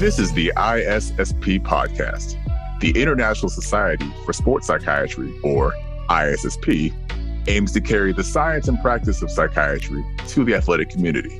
This 0.00 0.18
is 0.18 0.32
the 0.32 0.50
ISSP 0.56 1.60
podcast. 1.60 2.34
The 2.80 2.90
International 2.92 3.50
Society 3.50 4.10
for 4.24 4.32
Sports 4.32 4.66
Psychiatry, 4.66 5.30
or 5.42 5.74
ISSP, 6.08 6.94
aims 7.46 7.72
to 7.72 7.82
carry 7.82 8.14
the 8.14 8.24
science 8.24 8.66
and 8.66 8.80
practice 8.80 9.20
of 9.20 9.30
psychiatry 9.30 10.02
to 10.28 10.42
the 10.42 10.54
athletic 10.54 10.88
community. 10.88 11.38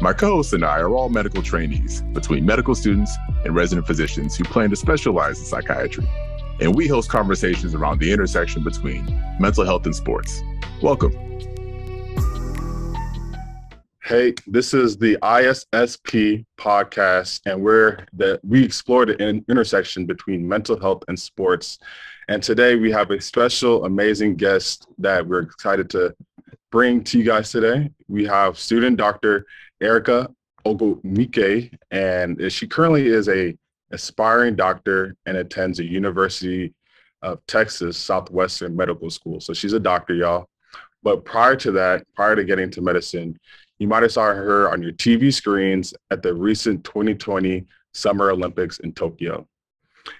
My 0.00 0.14
co 0.14 0.36
hosts 0.36 0.54
and 0.54 0.64
I 0.64 0.78
are 0.78 0.88
all 0.88 1.10
medical 1.10 1.42
trainees 1.42 2.00
between 2.14 2.46
medical 2.46 2.74
students 2.74 3.14
and 3.44 3.54
resident 3.54 3.86
physicians 3.86 4.34
who 4.36 4.44
plan 4.44 4.70
to 4.70 4.76
specialize 4.76 5.38
in 5.38 5.44
psychiatry. 5.44 6.08
And 6.62 6.74
we 6.74 6.88
host 6.88 7.10
conversations 7.10 7.74
around 7.74 8.00
the 8.00 8.10
intersection 8.10 8.64
between 8.64 9.04
mental 9.38 9.66
health 9.66 9.84
and 9.84 9.94
sports. 9.94 10.42
Welcome. 10.80 11.27
Hey, 14.08 14.32
this 14.46 14.72
is 14.72 14.96
the 14.96 15.18
ISSP 15.22 16.46
podcast, 16.58 17.42
and 17.44 17.62
we're 17.62 18.06
the 18.14 18.40
we 18.42 18.64
explore 18.64 19.04
the 19.04 19.22
in, 19.22 19.44
intersection 19.50 20.06
between 20.06 20.48
mental 20.48 20.80
health 20.80 21.04
and 21.08 21.20
sports. 21.20 21.78
And 22.28 22.42
today 22.42 22.76
we 22.76 22.90
have 22.90 23.10
a 23.10 23.20
special, 23.20 23.84
amazing 23.84 24.36
guest 24.36 24.86
that 24.96 25.26
we're 25.26 25.42
excited 25.42 25.90
to 25.90 26.14
bring 26.72 27.04
to 27.04 27.18
you 27.18 27.24
guys 27.24 27.50
today. 27.50 27.90
We 28.08 28.24
have 28.24 28.58
student 28.58 28.96
Dr. 28.96 29.44
Erica 29.82 30.30
Ogwumike, 30.64 31.76
and 31.90 32.50
she 32.50 32.66
currently 32.66 33.08
is 33.08 33.28
a 33.28 33.54
aspiring 33.90 34.56
doctor 34.56 35.16
and 35.26 35.36
attends 35.36 35.76
the 35.76 35.84
University 35.84 36.72
of 37.20 37.44
Texas 37.46 37.98
Southwestern 37.98 38.74
Medical 38.74 39.10
School. 39.10 39.38
So 39.38 39.52
she's 39.52 39.74
a 39.74 39.78
doctor, 39.78 40.14
y'all. 40.14 40.48
But 41.02 41.26
prior 41.26 41.56
to 41.56 41.72
that, 41.72 42.06
prior 42.14 42.36
to 42.36 42.44
getting 42.44 42.70
to 42.70 42.80
medicine, 42.80 43.38
you 43.78 43.88
might 43.88 44.02
have 44.02 44.12
saw 44.12 44.32
her 44.34 44.70
on 44.70 44.82
your 44.82 44.92
TV 44.92 45.32
screens 45.32 45.94
at 46.10 46.22
the 46.22 46.34
recent 46.34 46.84
2020 46.84 47.64
Summer 47.94 48.30
Olympics 48.30 48.78
in 48.80 48.92
Tokyo. 48.92 49.46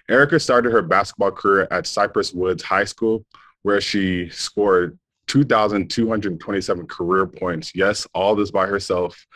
Erica 0.09 0.39
started 0.39 0.73
her 0.73 0.83
basketball 0.83 1.31
career 1.31 1.67
at 1.71 1.87
Cypress 1.87 2.33
Woods 2.33 2.63
High 2.63 2.85
School, 2.85 3.25
where 3.63 3.81
she 3.81 4.29
scored 4.31 4.99
2,227 5.29 6.87
career 6.87 7.27
points. 7.27 7.73
Yes, 7.75 8.07
all 8.15 8.35
this 8.35 8.51
by 8.51 8.67
herself. 8.67 9.27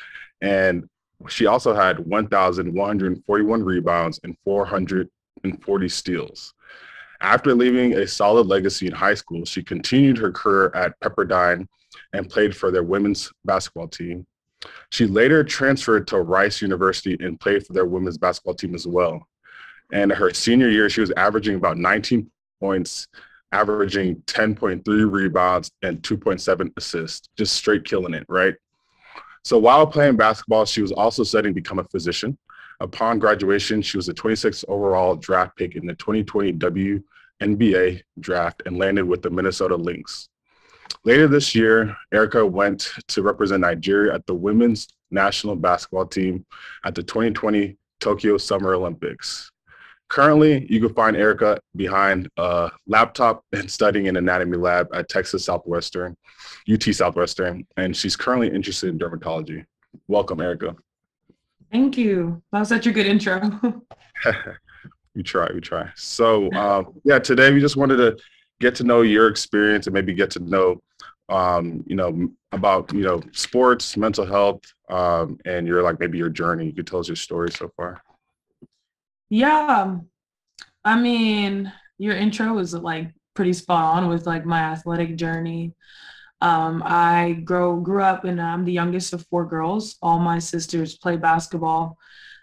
And 0.41 0.89
she 1.29 1.47
also 1.47 1.75
had 1.75 1.99
1,141 2.01 3.65
rebounds 3.65 4.21
and 4.25 4.37
440 4.45 5.89
steals. 5.89 6.55
After 7.21 7.55
leaving 7.55 7.95
a 7.95 8.07
solid 8.07 8.49
legacy 8.49 8.87
in 8.87 8.93
high 8.93 9.15
school, 9.15 9.45
she 9.45 9.63
continued 9.63 10.19
her 10.19 10.33
career 10.33 10.73
at 10.75 10.99
Pepperdine 11.01 11.69
and 12.13 12.29
played 12.29 12.57
for 12.57 12.71
their 12.71 12.83
women's 12.83 13.33
basketball 13.45 13.89
team. 13.89 14.27
She 14.91 15.07
later 15.07 15.43
transferred 15.43 16.07
to 16.09 16.21
Rice 16.21 16.63
University 16.63 17.17
and 17.21 17.41
played 17.41 17.67
for 17.67 17.73
their 17.73 17.87
women's 17.87 18.19
basketball 18.19 18.55
team 18.55 18.75
as 18.75 18.87
well. 18.87 19.27
And 19.93 20.13
her 20.13 20.33
senior 20.33 20.69
year, 20.69 20.89
she 20.89 21.01
was 21.01 21.13
averaging 21.17 21.57
about 21.57 21.79
19 21.79 22.31
points, 22.61 23.09
averaging 23.51 24.17
10.3 24.27 24.83
rebounds 25.11 25.71
and 25.83 26.01
2.7 26.03 26.73
assists, 26.77 27.29
just 27.37 27.55
straight 27.55 27.85
killing 27.85 28.15
it, 28.15 28.25
right? 28.29 28.55
So 29.45 29.59
while 29.59 29.87
playing 29.87 30.17
basketball, 30.17 30.65
she 30.65 30.83
was 30.83 30.93
also 30.93 31.25
studying 31.25 31.55
to 31.55 31.61
become 31.61 31.81
a 31.81 31.85
physician. 31.85 32.39
Upon 32.81 33.19
graduation, 33.19 33.83
she 33.83 33.97
was 33.97 34.09
a 34.09 34.15
26th 34.15 34.65
overall 34.69 35.17
draft 35.17 35.57
pick 35.57 35.77
in 35.77 35.87
the 35.87 35.95
2020 35.95 36.53
WNBA 36.55 38.03
draft 38.21 38.63
and 38.67 38.79
landed 38.79 39.05
with 39.05 39.23
the 39.23 39.31
Minnesota 39.31 39.77
Lynx. 39.77 40.29
Later 41.05 41.29
this 41.29 41.55
year, 41.55 41.97
Erica 42.13 42.45
went 42.45 42.93
to 43.09 43.23
represent 43.23 43.61
Nigeria 43.61 44.15
at 44.15 44.27
the 44.27 44.35
women's 44.35 44.89
national 45.11 45.57
basketball 45.57 46.07
team 46.07 46.45
at 46.85 46.95
the 46.95 47.03
2020 47.03 47.77
Tokyo 48.01 48.37
Summer 48.39 48.75
Olympics. 48.75 49.51
Currently, 50.09 50.67
you 50.71 50.81
can 50.81 50.95
find 50.95 51.17
Erica 51.17 51.59
behind 51.75 52.29
a 52.37 52.71
laptop 52.87 53.45
and 53.53 53.71
studying 53.71 54.07
in 54.07 54.17
anatomy 54.17 54.59
lab 54.59 54.89
at 54.93 55.09
Texas 55.09 55.45
Southwestern, 55.45 56.17
UT 56.71 56.83
Southwestern, 56.83 57.67
and 57.77 57.97
she's 57.97 58.15
currently 58.15 58.49
interested 58.49 58.91
in 58.91 58.99
dermatology. 58.99 59.65
Welcome, 60.09 60.41
Erica. 60.41 60.77
Thank 61.71 61.97
you. 61.97 62.43
That 62.53 62.61
was 62.61 62.69
such 62.69 62.87
a 62.87 62.93
good 62.93 63.07
intro. 63.07 63.41
we 65.15 65.23
try, 65.23 65.49
we 65.55 65.61
try. 65.61 65.89
So, 65.97 66.51
uh, 66.51 66.85
yeah, 67.05 67.19
today 67.19 67.51
we 67.51 67.61
just 67.61 67.77
wanted 67.77 67.97
to 67.97 68.19
get 68.63 68.75
to 68.77 68.85
know 68.85 69.03
your 69.03 69.29
experience 69.29 69.87
and 69.87 69.95
maybe 69.95 70.15
get 70.15 70.31
to 70.31 70.41
know 70.41 70.81
um, 71.29 71.85
you 71.87 71.97
know 71.97 72.31
about 72.53 72.93
you 72.93 73.03
know 73.03 73.21
sports 73.33 73.97
mental 73.97 74.25
health 74.25 74.63
um, 74.89 75.39
and 75.45 75.67
your 75.67 75.83
like 75.83 76.01
maybe 76.01 76.17
your 76.17 76.31
journey. 76.31 76.67
You 76.67 76.73
could 76.73 76.87
tell 76.87 77.01
us 77.01 77.09
your 77.09 77.17
story 77.17 77.51
so 77.51 77.71
far. 77.77 78.03
Yeah 79.29 79.99
i 80.85 80.99
mean 80.99 81.73
your 81.99 82.15
intro 82.17 82.53
was 82.53 82.75
like 82.75 83.09
pretty 83.35 83.53
spot 83.53 83.97
on 83.97 84.09
with 84.09 84.27
like 84.27 84.45
my 84.45 84.61
athletic 84.61 85.17
journey. 85.17 85.75
Um, 86.41 86.83
i 86.85 87.41
grow 87.45 87.77
grew 87.77 88.03
up 88.03 88.25
and 88.25 88.41
i'm 88.41 88.65
the 88.65 88.73
youngest 88.73 89.13
of 89.13 89.27
four 89.29 89.47
girls. 89.47 89.97
All 90.03 90.19
my 90.19 90.39
sisters 90.39 90.99
play 90.99 91.17
basketball 91.17 91.97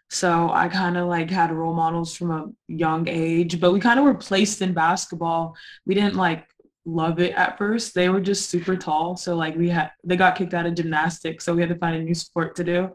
so 0.09 0.49
I 0.51 0.67
kind 0.69 0.97
of 0.97 1.07
like 1.07 1.29
had 1.29 1.51
role 1.51 1.73
models 1.73 2.15
from 2.15 2.31
a 2.31 2.49
young 2.67 3.07
age, 3.07 3.59
but 3.59 3.71
we 3.71 3.79
kind 3.79 3.99
of 3.99 4.05
were 4.05 4.15
placed 4.15 4.61
in 4.61 4.73
basketball. 4.73 5.55
We 5.85 5.93
didn't 5.93 6.15
like 6.15 6.47
love 6.85 7.19
it 7.19 7.33
at 7.33 7.57
first. 7.57 7.93
They 7.93 8.09
were 8.09 8.21
just 8.21 8.49
super 8.49 8.75
tall. 8.75 9.15
So 9.17 9.35
like 9.35 9.55
we 9.55 9.69
had 9.69 9.91
they 10.03 10.17
got 10.17 10.35
kicked 10.35 10.55
out 10.55 10.65
of 10.65 10.73
gymnastics. 10.73 11.45
So 11.45 11.53
we 11.53 11.61
had 11.61 11.69
to 11.69 11.77
find 11.77 11.95
a 11.95 12.03
new 12.03 12.15
sport 12.15 12.55
to 12.55 12.63
do. 12.63 12.89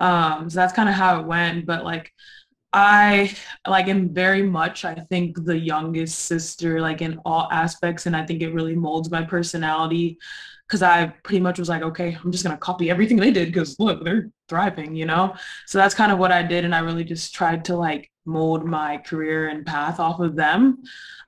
Um, 0.00 0.48
so 0.48 0.56
that's 0.56 0.72
kind 0.72 0.88
of 0.88 0.94
how 0.94 1.20
it 1.20 1.26
went. 1.26 1.66
But 1.66 1.84
like 1.84 2.10
I 2.72 3.34
like 3.66 3.88
am 3.88 4.14
very 4.14 4.42
much, 4.42 4.84
I 4.84 4.94
think, 4.94 5.44
the 5.44 5.58
youngest 5.58 6.20
sister, 6.20 6.80
like 6.80 7.02
in 7.02 7.18
all 7.24 7.48
aspects. 7.52 8.06
And 8.06 8.16
I 8.16 8.24
think 8.24 8.42
it 8.42 8.54
really 8.54 8.76
molds 8.76 9.10
my 9.10 9.22
personality 9.22 10.18
because 10.66 10.82
I 10.82 11.06
pretty 11.22 11.40
much 11.40 11.58
was 11.58 11.68
like, 11.68 11.82
okay, 11.82 12.16
I'm 12.22 12.32
just 12.32 12.44
gonna 12.44 12.56
copy 12.56 12.90
everything 12.90 13.16
they 13.16 13.30
did 13.30 13.48
because 13.48 13.78
look, 13.78 14.04
they're 14.04 14.30
thriving, 14.48 14.94
you 14.94 15.06
know. 15.06 15.34
So 15.66 15.78
that's 15.78 15.94
kind 15.94 16.12
of 16.12 16.18
what 16.18 16.32
I 16.32 16.42
did, 16.42 16.64
and 16.64 16.74
I 16.74 16.80
really 16.80 17.04
just 17.04 17.34
tried 17.34 17.64
to 17.66 17.76
like 17.76 18.10
mold 18.24 18.64
my 18.64 18.98
career 18.98 19.48
and 19.48 19.64
path 19.66 20.00
off 20.00 20.20
of 20.20 20.36
them. 20.36 20.82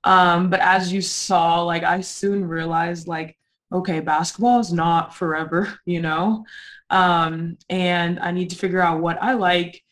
Um, 0.04 0.50
but 0.50 0.60
as 0.60 0.93
you 0.93 1.00
saw, 1.03 1.62
like 1.62 1.84
I 1.84 2.00
soon 2.00 2.44
realized, 2.47 3.09
like, 3.09 3.37
okay, 3.72 4.00
basketball 4.00 4.60
is 4.60 4.72
not 4.72 5.15
forever, 5.15 5.78
you 5.87 6.00
know, 6.00 6.44
um, 6.91 7.59
and 7.69 8.19
I 8.21 8.32
need 8.32 8.50
to 8.50 8.56
figure 8.56 8.81
out 8.81 9.00
what 9.00 9.22
I 9.22 9.34
like 9.34 9.82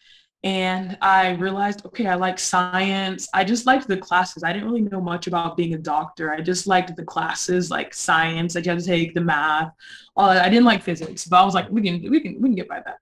and 0.46 0.96
I 1.02 1.30
realized, 1.30 1.84
okay, 1.86 2.06
I 2.06 2.14
like 2.14 2.38
science. 2.38 3.26
I 3.34 3.42
just 3.42 3.66
liked 3.66 3.88
the 3.88 3.96
classes. 3.96 4.44
I 4.44 4.52
didn't 4.52 4.68
really 4.68 4.82
know 4.82 5.00
much 5.00 5.26
about 5.26 5.56
being 5.56 5.74
a 5.74 5.78
doctor. 5.78 6.32
I 6.32 6.40
just 6.40 6.68
liked 6.68 6.94
the 6.94 7.04
classes, 7.04 7.68
like 7.68 7.92
science 7.92 8.54
that 8.54 8.64
you 8.64 8.70
had 8.70 8.78
to 8.78 8.86
take, 8.86 9.12
the 9.12 9.20
math. 9.20 9.72
All 10.14 10.28
that. 10.28 10.44
I 10.44 10.48
didn't 10.48 10.64
like 10.64 10.84
physics, 10.84 11.24
but 11.24 11.38
I 11.42 11.44
was 11.44 11.54
like, 11.54 11.68
we 11.68 11.82
can, 11.82 12.08
we 12.08 12.20
can, 12.20 12.40
we 12.40 12.50
can 12.50 12.54
get 12.54 12.68
by 12.68 12.80
that. 12.80 12.98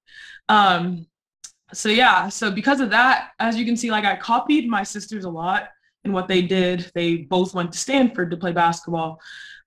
Um, 0.49 1.07
so 1.75 1.91
yeah, 1.91 2.31
so 2.31 2.51
because 2.51 2.81
of 2.81 2.89
that, 2.91 3.33
as 3.39 3.59
you 3.59 3.67
can 3.67 3.77
see, 3.77 3.91
like 3.91 4.07
I 4.07 4.17
copied 4.17 4.67
my 4.67 4.83
sisters 4.83 5.27
a 5.27 5.31
lot 5.31 5.69
in 6.05 6.13
what 6.15 6.29
they 6.29 6.41
did. 6.41 6.91
They 6.95 7.19
both 7.19 7.53
went 7.53 7.73
to 7.73 7.79
Stanford 7.79 8.31
to 8.31 8.39
play 8.39 8.53
basketball. 8.53 9.21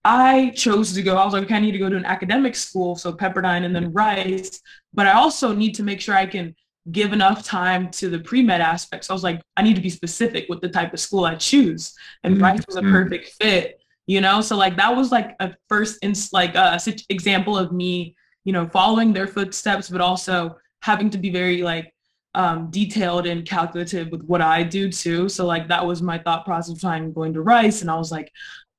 I 0.04 0.50
chose 0.56 0.94
to 0.94 1.04
go. 1.04 1.16
I 1.16 1.26
was 1.26 1.34
like, 1.36 1.44
okay, 1.44 1.58
I 1.58 1.60
need 1.60 1.74
to 1.74 1.78
go 1.78 1.90
to 1.90 1.96
an 1.96 2.06
academic 2.06 2.56
school, 2.56 2.96
so 2.96 3.14
Pepperdine 3.14 3.66
and 3.66 3.76
then 3.76 3.94
Rice. 3.94 4.62
But 4.96 5.06
I 5.06 5.12
also 5.12 5.54
need 5.54 5.76
to 5.76 5.84
make 5.84 6.02
sure 6.02 6.16
I 6.16 6.26
can 6.26 6.56
give 6.92 7.14
enough 7.14 7.44
time 7.44 7.90
to 7.92 8.10
the 8.10 8.20
pre-med 8.20 8.62
aspects. 8.62 9.10
I 9.10 9.14
was 9.14 9.24
like, 9.24 9.42
I 9.58 9.62
need 9.62 9.76
to 9.76 9.82
be 9.82 9.90
specific 9.90 10.46
with 10.50 10.62
the 10.62 10.70
type 10.70 10.94
of 10.94 11.00
school 11.00 11.26
I 11.26 11.36
choose. 11.36 11.94
And 12.24 12.36
mm-hmm. 12.36 12.44
Rice 12.44 12.66
was 12.68 12.78
a 12.78 12.82
perfect 12.82 13.30
fit, 13.42 13.82
you 14.06 14.22
know? 14.22 14.42
So 14.42 14.56
like 14.56 14.78
that 14.78 14.96
was 14.96 15.12
like 15.12 15.36
a 15.40 15.54
first 15.68 16.00
ins 16.02 16.32
like 16.32 16.56
a 16.56 16.80
example 17.10 17.58
of 17.58 17.72
me, 17.72 18.16
you 18.46 18.54
know, 18.54 18.68
following 18.68 19.14
their 19.14 19.28
footsteps, 19.28 19.90
but 19.90 20.02
also 20.02 20.58
having 20.82 21.10
to 21.10 21.18
be 21.18 21.30
very 21.30 21.62
like 21.64 21.94
um, 22.36 22.70
detailed 22.70 23.26
and 23.26 23.46
calculative 23.46 24.10
with 24.10 24.24
what 24.24 24.42
I 24.42 24.64
do 24.64 24.92
too. 24.92 25.28
So 25.28 25.46
like 25.46 25.68
that 25.68 25.86
was 25.86 26.02
my 26.02 26.20
thought 26.20 26.46
process 26.46 26.80
behind 26.80 27.16
going 27.16 27.34
to 27.34 27.42
Rice. 27.42 27.82
And 27.82 27.90
I 27.92 27.96
was 27.96 28.12
like, 28.12 28.32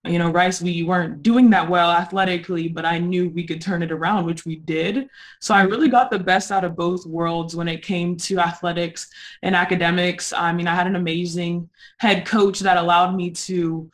you 0.04 0.18
know, 0.18 0.30
Rice, 0.30 0.62
we 0.62 0.82
weren't 0.84 1.22
doing 1.22 1.50
that 1.50 1.68
well 1.68 1.90
athletically, 1.90 2.68
but 2.68 2.84
I 2.84 2.98
knew 2.98 3.30
we 3.30 3.46
could 3.46 3.60
turn 3.60 3.82
it 3.82 3.90
around, 3.90 4.26
which 4.26 4.46
we 4.46 4.56
did. 4.56 5.08
So 5.40 5.54
I 5.54 5.62
really 5.62 5.88
got 5.88 6.10
the 6.10 6.18
best 6.18 6.52
out 6.52 6.64
of 6.64 6.76
both 6.76 7.04
worlds 7.04 7.56
when 7.56 7.68
it 7.68 7.82
came 7.82 8.16
to 8.18 8.38
athletics 8.38 9.10
and 9.42 9.56
academics. 9.56 10.32
I 10.32 10.52
mean, 10.52 10.68
I 10.68 10.74
had 10.74 10.86
an 10.86 10.96
amazing 10.96 11.68
head 11.98 12.24
coach 12.26 12.60
that 12.60 12.76
allowed 12.76 13.16
me 13.16 13.30
to 13.30 13.90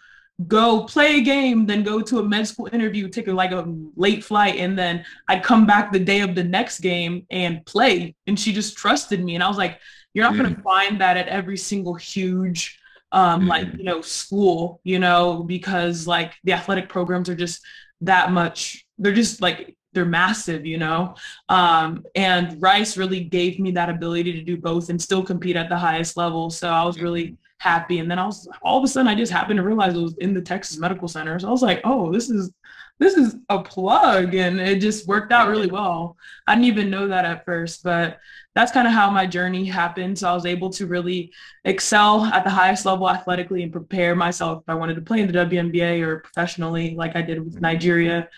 go 0.46 0.84
play 0.84 1.18
a 1.18 1.22
game, 1.22 1.64
then 1.64 1.82
go 1.82 2.00
to 2.00 2.18
a 2.18 2.22
med 2.22 2.46
school 2.46 2.68
interview, 2.72 3.08
take 3.08 3.28
a, 3.28 3.32
like 3.32 3.52
a 3.52 3.64
late 3.96 4.22
flight, 4.22 4.56
and 4.56 4.78
then 4.78 5.04
I'd 5.28 5.42
come 5.42 5.66
back 5.66 5.90
the 5.90 5.98
day 5.98 6.20
of 6.20 6.34
the 6.34 6.44
next 6.44 6.80
game 6.80 7.26
and 7.30 7.64
play. 7.64 8.14
And 8.26 8.38
she 8.38 8.52
just 8.52 8.76
trusted 8.76 9.24
me. 9.24 9.36
And 9.36 9.44
I 9.44 9.48
was 9.48 9.58
like, 9.58 9.80
you're 10.12 10.24
not 10.24 10.34
mm. 10.34 10.42
going 10.42 10.54
to 10.54 10.62
find 10.62 11.00
that 11.00 11.16
at 11.16 11.28
every 11.28 11.56
single 11.56 11.94
huge 11.94 12.78
um, 13.12 13.40
mm-hmm. 13.40 13.48
like 13.48 13.68
you 13.76 13.84
know 13.84 14.00
school 14.00 14.80
you 14.84 14.98
know 14.98 15.42
because 15.42 16.06
like 16.06 16.34
the 16.44 16.52
athletic 16.52 16.88
programs 16.88 17.28
are 17.28 17.34
just 17.34 17.60
that 18.00 18.32
much 18.32 18.84
they're 18.98 19.12
just 19.12 19.40
like 19.40 19.76
they're 19.94 20.04
massive, 20.04 20.66
you 20.66 20.76
know. 20.76 21.14
Um, 21.48 22.04
and 22.14 22.60
Rice 22.60 22.96
really 22.96 23.20
gave 23.20 23.58
me 23.58 23.70
that 23.72 23.88
ability 23.88 24.32
to 24.32 24.42
do 24.42 24.56
both 24.56 24.90
and 24.90 25.00
still 25.00 25.22
compete 25.22 25.56
at 25.56 25.68
the 25.68 25.78
highest 25.78 26.16
level. 26.16 26.50
So 26.50 26.68
I 26.68 26.84
was 26.84 27.00
really 27.00 27.36
happy. 27.58 28.00
And 28.00 28.10
then 28.10 28.18
I 28.18 28.26
was 28.26 28.46
all 28.62 28.78
of 28.78 28.84
a 28.84 28.88
sudden 28.88 29.08
I 29.08 29.14
just 29.14 29.32
happened 29.32 29.56
to 29.56 29.62
realize 29.62 29.94
it 29.94 30.02
was 30.02 30.16
in 30.18 30.34
the 30.34 30.42
Texas 30.42 30.78
Medical 30.78 31.08
Center. 31.08 31.38
So 31.38 31.48
I 31.48 31.50
was 31.50 31.62
like, 31.62 31.80
oh, 31.84 32.12
this 32.12 32.28
is 32.28 32.52
this 33.00 33.14
is 33.14 33.36
a 33.48 33.60
plug 33.62 34.34
and 34.34 34.60
it 34.60 34.80
just 34.80 35.06
worked 35.08 35.32
out 35.32 35.48
really 35.48 35.66
well. 35.66 36.16
I 36.46 36.54
didn't 36.54 36.66
even 36.66 36.90
know 36.90 37.08
that 37.08 37.24
at 37.24 37.44
first, 37.44 37.82
but 37.82 38.18
that's 38.54 38.70
kind 38.70 38.86
of 38.86 38.94
how 38.94 39.10
my 39.10 39.26
journey 39.26 39.64
happened. 39.64 40.18
So 40.18 40.28
I 40.28 40.34
was 40.34 40.46
able 40.46 40.70
to 40.70 40.86
really 40.86 41.32
excel 41.64 42.24
at 42.24 42.44
the 42.44 42.50
highest 42.50 42.86
level 42.86 43.10
athletically 43.10 43.62
and 43.64 43.72
prepare 43.72 44.14
myself 44.14 44.62
if 44.62 44.68
I 44.68 44.74
wanted 44.74 44.94
to 44.94 45.02
play 45.02 45.20
in 45.20 45.26
the 45.26 45.32
WNBA 45.32 46.02
or 46.02 46.20
professionally 46.20 46.94
like 46.94 47.16
I 47.16 47.22
did 47.22 47.44
with 47.44 47.60
Nigeria 47.60 48.28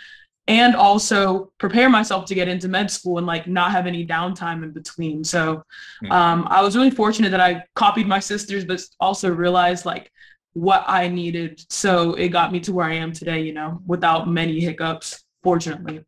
and 0.48 0.76
also 0.76 1.52
prepare 1.58 1.90
myself 1.90 2.24
to 2.26 2.34
get 2.34 2.48
into 2.48 2.68
med 2.68 2.90
school 2.90 3.18
and 3.18 3.26
like 3.26 3.46
not 3.46 3.72
have 3.72 3.86
any 3.86 4.06
downtime 4.06 4.62
in 4.62 4.70
between. 4.70 5.24
So 5.24 5.64
hmm. 6.00 6.12
um, 6.12 6.46
I 6.48 6.62
was 6.62 6.76
really 6.76 6.90
fortunate 6.90 7.30
that 7.30 7.40
I 7.40 7.64
copied 7.74 8.06
my 8.06 8.20
sisters, 8.20 8.64
but 8.64 8.80
also 9.00 9.30
realized 9.30 9.84
like 9.84 10.10
what 10.56 10.84
I 10.86 11.08
needed. 11.08 11.62
So 11.68 12.14
it 12.14 12.28
got 12.28 12.50
me 12.50 12.60
to 12.60 12.72
where 12.72 12.86
I 12.86 12.94
am 12.94 13.12
today, 13.12 13.42
you 13.42 13.52
know, 13.52 13.82
without 13.86 14.26
many 14.26 14.58
hiccups, 14.58 15.22
fortunately. 15.42 16.02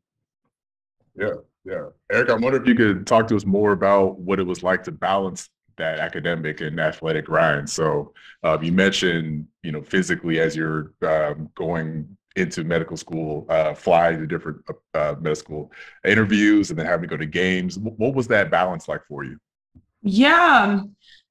Yeah, 1.14 1.34
yeah. 1.66 1.88
Eric, 2.10 2.30
I 2.30 2.34
wonder 2.34 2.60
if 2.60 2.66
you 2.66 2.74
could 2.74 3.06
talk 3.06 3.28
to 3.28 3.36
us 3.36 3.44
more 3.44 3.72
about 3.72 4.18
what 4.18 4.40
it 4.40 4.44
was 4.44 4.62
like 4.62 4.82
to 4.84 4.90
balance 4.90 5.50
that 5.76 5.98
academic 5.98 6.62
and 6.62 6.80
athletic 6.80 7.26
grind. 7.26 7.68
So 7.68 8.14
uh, 8.42 8.56
you 8.62 8.72
mentioned, 8.72 9.46
you 9.62 9.70
know, 9.70 9.82
physically 9.82 10.40
as 10.40 10.56
you're 10.56 10.94
um, 11.02 11.50
going 11.54 12.16
into 12.34 12.64
medical 12.64 12.96
school, 12.96 13.44
uh, 13.50 13.74
fly 13.74 14.12
to 14.12 14.26
different 14.26 14.62
uh, 14.94 15.14
medical 15.20 15.70
interviews, 16.06 16.70
and 16.70 16.78
then 16.78 16.86
having 16.86 17.02
to 17.02 17.08
go 17.08 17.18
to 17.18 17.26
games. 17.26 17.78
What 17.78 18.14
was 18.14 18.28
that 18.28 18.50
balance 18.50 18.88
like 18.88 19.04
for 19.06 19.24
you? 19.24 19.38
Yeah, 20.00 20.80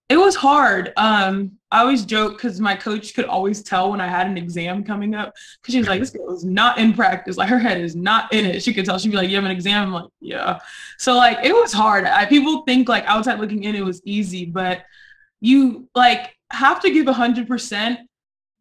it 0.09 0.17
was 0.17 0.35
hard. 0.35 0.93
Um, 0.95 1.57
I 1.69 1.81
always 1.81 2.05
joke 2.05 2.37
because 2.37 2.61
my 2.61 2.75
coach 2.75 3.13
could 3.13 3.25
always 3.25 3.61
tell 3.61 3.91
when 3.91 3.99
I 3.99 4.07
had 4.07 4.27
an 4.27 4.37
exam 4.37 4.83
coming 4.85 5.13
up 5.13 5.33
because 5.61 5.73
she 5.73 5.79
was 5.79 5.87
like, 5.87 5.99
"This 5.99 6.11
girl 6.11 6.33
is 6.33 6.45
not 6.45 6.77
in 6.77 6.93
practice. 6.93 7.35
Like 7.35 7.49
her 7.49 7.59
head 7.59 7.81
is 7.81 7.95
not 7.95 8.33
in 8.33 8.45
it." 8.45 8.63
She 8.63 8.73
could 8.73 8.85
tell. 8.85 8.97
She'd 8.97 9.11
be 9.11 9.17
like, 9.17 9.29
"You 9.29 9.35
have 9.35 9.43
an 9.43 9.51
exam?" 9.51 9.87
I'm 9.87 9.93
like, 9.93 10.09
"Yeah." 10.21 10.59
So 10.97 11.15
like 11.15 11.43
it 11.43 11.53
was 11.53 11.73
hard. 11.73 12.05
I, 12.05 12.25
people 12.25 12.61
think 12.63 12.87
like 12.87 13.03
outside 13.05 13.39
looking 13.39 13.65
in, 13.65 13.75
it 13.75 13.83
was 13.83 14.01
easy, 14.05 14.45
but 14.45 14.83
you 15.41 15.89
like 15.93 16.37
have 16.51 16.79
to 16.81 16.89
give 16.89 17.07
hundred 17.07 17.47
percent 17.47 17.99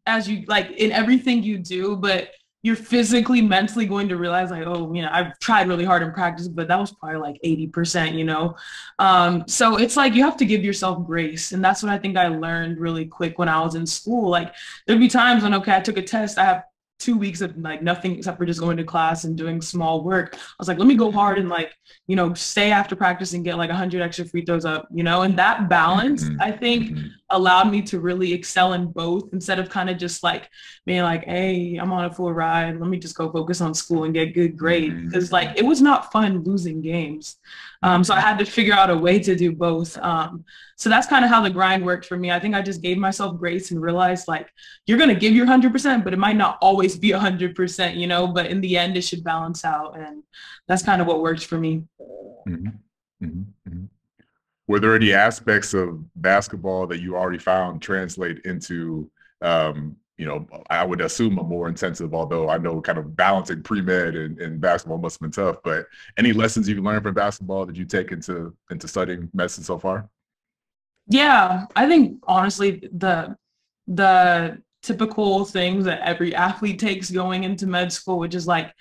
as 0.05 0.27
you 0.27 0.43
like 0.47 0.71
in 0.71 0.91
everything 0.91 1.43
you 1.43 1.59
do. 1.59 1.95
But 1.95 2.29
you're 2.63 2.75
physically 2.75 3.41
mentally 3.41 3.85
going 3.85 4.09
to 4.09 4.17
realize 4.17 4.49
like 4.49 4.65
oh 4.65 4.93
you 4.93 5.01
know 5.01 5.09
i've 5.11 5.37
tried 5.39 5.67
really 5.67 5.85
hard 5.85 6.01
in 6.01 6.11
practice 6.11 6.47
but 6.47 6.67
that 6.67 6.79
was 6.79 6.91
probably 6.91 7.19
like 7.19 7.39
80% 7.43 8.13
you 8.17 8.23
know? 8.23 8.55
Um, 8.99 9.43
so 9.47 9.77
it's 9.77 9.95
like 9.95 10.13
you 10.15 10.23
have 10.23 10.37
to 10.37 10.45
give 10.45 10.63
yourself 10.63 11.05
grace 11.05 11.51
and 11.51 11.63
that's 11.63 11.83
what 11.83 11.91
i 11.91 11.97
think 11.97 12.17
i 12.17 12.27
learned 12.27 12.79
really 12.79 13.05
quick 13.05 13.37
when 13.37 13.49
i 13.49 13.61
was 13.61 13.75
in 13.75 13.85
school. 13.85 14.29
Like 14.29 14.53
there'd 14.85 14.99
be 14.99 15.07
times 15.07 15.43
when 15.43 15.53
okay 15.55 15.75
i 15.75 15.79
took 15.79 15.97
a 15.97 16.01
test 16.01 16.37
i 16.37 16.45
have 16.45 16.63
two 16.99 17.17
weeks 17.17 17.41
of 17.41 17.55
like 17.57 17.83
nothing 17.83 18.15
except 18.17 18.37
for 18.37 18.45
just 18.45 18.59
going 18.59 18.77
to 18.77 18.83
class 18.83 19.23
and 19.23 19.37
doing 19.37 19.61
small 19.61 20.03
work. 20.03 20.35
I 20.35 20.55
was 20.57 20.67
like, 20.67 20.79
let 20.79 20.87
me 20.87 20.95
go 20.95 21.11
hard 21.11 21.37
and 21.37 21.47
like, 21.47 21.75
you 22.07 22.15
know, 22.15 22.33
stay 22.33 22.71
after 22.71 22.95
practice 22.95 23.33
and 23.33 23.43
get 23.43 23.57
like 23.57 23.69
100 23.69 24.01
extra 24.01 24.25
free 24.25 24.43
throws 24.43 24.65
up, 24.65 24.87
you 24.91 25.03
know, 25.03 25.21
and 25.21 25.37
that 25.37 25.69
balance, 25.69 26.23
mm-hmm. 26.23 26.41
I 26.41 26.51
think, 26.51 26.91
mm-hmm. 26.91 27.07
allowed 27.29 27.69
me 27.69 27.81
to 27.83 27.99
really 27.99 28.33
excel 28.33 28.73
in 28.73 28.87
both 28.87 29.29
instead 29.31 29.59
of 29.59 29.69
kind 29.69 29.89
of 29.89 29.97
just 29.97 30.23
like 30.23 30.49
being 30.85 31.03
like, 31.03 31.25
hey, 31.25 31.77
I'm 31.77 31.91
on 31.91 32.05
a 32.05 32.13
full 32.13 32.33
ride. 32.33 32.79
Let 32.79 32.89
me 32.89 32.97
just 32.97 33.15
go 33.15 33.31
focus 33.31 33.61
on 33.61 33.73
school 33.73 34.05
and 34.05 34.13
get 34.13 34.33
good 34.33 34.57
grades. 34.57 34.93
Mm-hmm. 34.93 35.07
Because 35.09 35.31
like, 35.31 35.57
it 35.57 35.65
was 35.65 35.81
not 35.81 36.11
fun 36.11 36.43
losing 36.43 36.81
games. 36.81 37.37
Um, 37.83 38.03
so 38.03 38.13
I 38.13 38.19
had 38.19 38.39
to 38.39 38.45
figure 38.45 38.73
out 38.73 38.89
a 38.89 38.97
way 38.97 39.19
to 39.19 39.35
do 39.35 39.51
both. 39.51 39.97
Um, 39.99 40.43
so 40.75 40.89
that's 40.89 41.07
kind 41.07 41.23
of 41.23 41.29
how 41.29 41.41
the 41.41 41.49
grind 41.49 41.85
worked 41.85 42.05
for 42.05 42.17
me. 42.17 42.31
I 42.31 42.39
think 42.39 42.55
I 42.55 42.61
just 42.61 42.81
gave 42.81 42.97
myself 42.97 43.37
grace 43.37 43.71
and 43.71 43.81
realized 43.81 44.27
like 44.27 44.49
you're 44.85 44.97
gonna 44.97 45.15
give 45.15 45.33
your 45.33 45.45
hundred 45.45 45.71
percent, 45.71 46.03
but 46.03 46.13
it 46.13 46.19
might 46.19 46.35
not 46.35 46.57
always 46.61 46.97
be 46.97 47.11
a 47.11 47.19
hundred 47.19 47.55
percent, 47.55 47.95
you 47.95 48.07
know. 48.07 48.27
But 48.27 48.47
in 48.47 48.61
the 48.61 48.77
end, 48.77 48.97
it 48.97 49.01
should 49.01 49.23
balance 49.23 49.63
out, 49.65 49.97
and 49.99 50.23
that's 50.67 50.83
kind 50.83 51.01
of 51.01 51.07
what 51.07 51.21
worked 51.21 51.45
for 51.45 51.57
me. 51.57 51.83
Mm-hmm. 52.47 52.67
Mm-hmm. 53.23 53.41
mm-hmm. 53.69 53.85
Were 54.67 54.81
there 54.81 54.95
any 54.95 55.13
aspects 55.13 55.73
of 55.73 56.03
basketball 56.21 56.87
that 56.87 56.99
you 56.99 57.15
already 57.15 57.37
found 57.37 57.81
translate 57.81 58.39
into 58.45 59.09
um, 59.41 59.95
you 60.17 60.25
know, 60.25 60.47
I 60.69 60.83
would 60.83 61.01
assume 61.01 61.37
a 61.37 61.43
more 61.43 61.69
intensive, 61.69 62.13
although 62.13 62.49
I 62.49 62.57
know 62.57 62.81
kind 62.81 62.97
of 62.97 63.15
balancing 63.15 63.61
pre-med 63.61 64.15
and, 64.15 64.39
and 64.39 64.59
basketball 64.59 64.97
must 64.97 65.15
have 65.15 65.21
been 65.21 65.31
tough, 65.31 65.57
but 65.63 65.85
any 66.17 66.33
lessons 66.33 66.67
you've 66.67 66.83
learned 66.83 67.03
from 67.03 67.13
basketball 67.13 67.65
that 67.67 67.75
you 67.75 67.85
take 67.85 68.11
into, 68.11 68.55
into 68.71 68.87
studying 68.87 69.29
medicine 69.33 69.63
so 69.63 69.77
far? 69.77 70.09
Yeah, 71.07 71.65
I 71.75 71.87
think 71.87 72.19
honestly, 72.27 72.89
the, 72.91 73.37
the 73.87 74.61
typical 74.81 75.45
things 75.45 75.85
that 75.85 76.01
every 76.01 76.33
athlete 76.33 76.79
takes 76.79 77.11
going 77.11 77.43
into 77.43 77.67
med 77.67 77.93
school, 77.93 78.17
which 78.17 78.33
is 78.33 78.47
like 78.47 78.73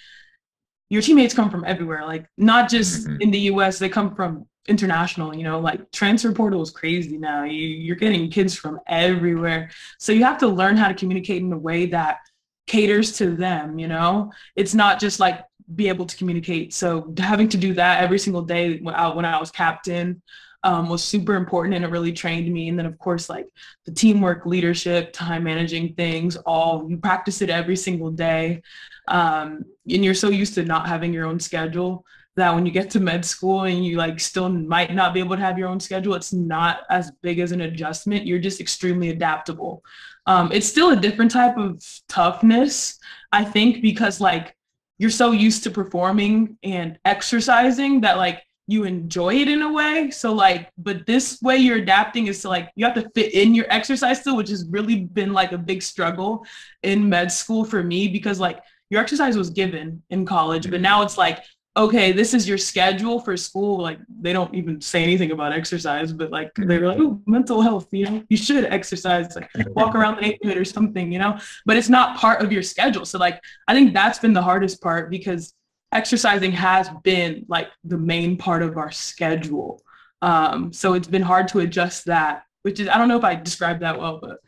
your 0.89 1.03
teammates 1.03 1.35
come 1.35 1.51
from 1.51 1.65
everywhere, 1.65 2.05
like 2.07 2.27
not 2.39 2.71
just 2.71 3.07
mm-hmm. 3.07 3.21
in 3.21 3.31
the 3.31 3.41
US, 3.41 3.79
they 3.79 3.91
come 3.91 4.15
from 4.15 4.47
international 4.69 5.35
you 5.35 5.43
know 5.45 5.61
like 5.61 5.91
transfer 5.93 6.33
portal 6.33 6.63
is 6.63 6.71
crazy 6.71 7.19
now. 7.19 7.45
You, 7.45 7.67
you're 7.67 7.97
getting 7.97 8.31
kids 8.31 8.55
from 8.55 8.81
everywhere. 8.87 9.71
So 9.99 10.13
you 10.13 10.25
have 10.25 10.39
to 10.39 10.49
learn 10.49 10.77
how 10.77 10.89
to 10.89 10.95
communicate 10.95 11.43
in 11.43 11.53
a 11.53 11.59
way 11.59 11.87
that 11.87 12.19
caters 12.67 13.17
to 13.19 13.31
them 13.31 13.79
you 13.79 13.89
know? 13.89 14.33
It's 14.55 14.75
not 14.75 15.01
just 15.01 15.21
like 15.21 15.45
be 15.75 15.89
able 15.89 16.07
to 16.07 16.17
communicate. 16.17 16.73
So 16.73 17.13
having 17.19 17.49
to 17.51 17.57
do 17.57 17.75
that 17.75 18.03
every 18.03 18.19
single 18.19 18.43
day 18.43 18.79
when 18.79 18.95
I, 18.95 19.41
was 19.41 19.51
captain 19.51 20.23
um, 20.63 20.89
was 20.89 21.03
super 21.03 21.35
important 21.35 21.75
and 21.75 21.85
it 21.85 21.89
really 21.89 22.13
trained 22.13 22.53
me. 22.53 22.69
And 22.69 22.79
then 22.79 22.87
of 22.87 22.99
course 22.99 23.29
like 23.29 23.49
the 23.85 23.93
teamwork 23.93 24.47
leadership 24.47 25.13
time 25.13 25.45
managing 25.45 25.95
things 25.95 26.37
all 26.37 26.89
you 26.89 26.97
practice 26.99 27.43
it 27.43 27.51
every 27.51 27.77
single 27.77 28.11
day. 28.11 28.63
Um, 29.09 29.65
and 29.89 30.05
you're 30.05 30.15
so 30.15 30.29
used 30.29 30.55
to 30.55 30.65
not 30.65 30.89
having 30.89 31.13
your 31.13 31.27
own 31.27 31.39
schedule 31.39 32.05
that 32.37 32.55
when 32.55 32.67
you 32.67 32.73
get 32.73 32.91
to 32.91 33.01
med 33.01 33.25
school 33.25 33.63
and 33.63 33.85
you 33.85 33.97
like 33.97 34.21
still 34.21 34.49
might 34.49 34.95
not 34.95 35.15
be 35.15 35.21
able 35.21 35.37
to 35.37 35.43
have 35.43 35.59
your 35.59 35.69
own 35.69 35.81
schedule, 35.81 36.15
it's 36.15 36.33
not 36.33 36.81
as 36.91 37.11
big 37.23 37.39
as 37.39 37.53
an 37.53 37.63
adjustment. 37.63 38.27
You're 38.27 38.39
just 38.39 38.61
extremely 38.61 39.09
adaptable. 39.09 39.83
Um, 40.27 40.51
it's 40.53 40.67
still 40.67 40.91
a 40.91 40.97
different 40.97 41.31
type 41.31 41.57
of 41.57 41.83
toughness, 42.09 42.99
I 43.33 43.45
think, 43.45 43.81
because 43.81 44.21
like 44.21 44.55
you're 44.99 45.11
so 45.11 45.33
used 45.33 45.63
to 45.65 45.71
performing 45.71 46.59
and 46.63 46.99
exercising 47.05 48.03
that 48.03 48.19
like 48.19 48.43
you 48.67 48.85
enjoy 48.85 49.35
it 49.35 49.49
in 49.49 49.63
a 49.63 49.73
way. 49.73 50.11
So 50.11 50.33
like, 50.33 50.71
but 50.77 51.07
this 51.07 51.41
way 51.41 51.57
you're 51.57 51.79
adapting 51.79 52.27
is 52.27 52.43
to 52.43 52.49
like 52.49 52.71
you 52.75 52.85
have 52.85 52.95
to 52.97 53.09
fit 53.15 53.33
in 53.33 53.55
your 53.55 53.67
exercise 53.71 54.21
still, 54.21 54.37
which 54.37 54.51
has 54.51 54.67
really 54.69 55.05
been 55.05 55.33
like 55.33 55.53
a 55.53 55.59
big 55.59 55.83
struggle 55.83 56.45
in 56.83 57.09
med 57.09 57.31
school 57.31 57.65
for 57.65 57.83
me 57.83 58.09
because 58.09 58.41
like 58.41 58.61
your 58.91 59.01
exercise 59.01 59.37
was 59.37 59.51
given 59.51 60.03
in 60.11 60.27
college, 60.27 60.71
but 60.71 60.81
now 60.81 61.03
it's 61.03 61.19
like 61.19 61.43
okay, 61.77 62.11
this 62.11 62.33
is 62.33 62.49
your 62.49 62.57
schedule 62.57 63.21
for 63.21 63.37
school. 63.37 63.79
Like 63.79 63.99
they 64.09 64.33
don't 64.33 64.55
even 64.55 64.81
say 64.81 65.03
anything 65.03 65.31
about 65.31 65.53
exercise, 65.53 66.13
but 66.13 66.31
like 66.31 66.51
they 66.57 66.79
were 66.79 66.89
like, 66.89 66.99
oh, 66.99 67.21
mental 67.27 67.61
health, 67.61 67.89
you 67.93 68.07
know, 68.07 68.23
you 68.29 68.37
should 68.37 68.65
exercise, 68.65 69.37
like 69.37 69.51
walk 69.75 69.95
around 69.95 70.17
the 70.17 70.23
neighborhood 70.23 70.57
or 70.57 70.65
something, 70.65 71.13
you 71.13 71.19
know, 71.19 71.39
but 71.67 71.77
it's 71.77 71.91
not 71.91 72.17
part 72.17 72.43
of 72.43 72.51
your 72.51 72.63
schedule. 72.63 73.05
So 73.05 73.19
like, 73.19 73.41
I 73.69 73.75
think 73.75 73.93
that's 73.93 74.19
been 74.19 74.33
the 74.33 74.43
hardest 74.43 74.81
part 74.81 75.11
because 75.11 75.53
exercising 75.93 76.53
has 76.53 76.89
been 77.05 77.45
like 77.49 77.69
the 77.85 77.99
main 77.99 78.39
part 78.39 78.63
of 78.63 78.79
our 78.79 78.91
schedule. 78.91 79.83
Um, 80.23 80.73
so 80.73 80.95
it's 80.95 81.09
been 81.09 81.23
hard 81.23 81.49
to 81.49 81.61
adjust 81.61 82.07
that, 82.07 82.45
which 82.63 82.81
is, 82.81 82.89
I 82.89 82.97
don't 82.97 83.09
know 83.09 83.19
if 83.19 83.25
I 83.25 83.35
described 83.35 83.83
that 83.83 83.99
well, 83.99 84.19
but 84.21 84.39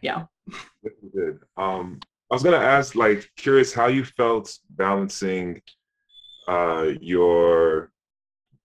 yeah. 0.00 0.26
Good. 1.12 1.40
Um, 1.56 1.98
I 2.30 2.34
was 2.34 2.42
gonna 2.42 2.56
ask, 2.56 2.94
like, 2.94 3.30
curious 3.36 3.72
how 3.72 3.86
you 3.86 4.04
felt 4.04 4.58
balancing 4.70 5.62
uh, 6.46 6.92
your 7.00 7.90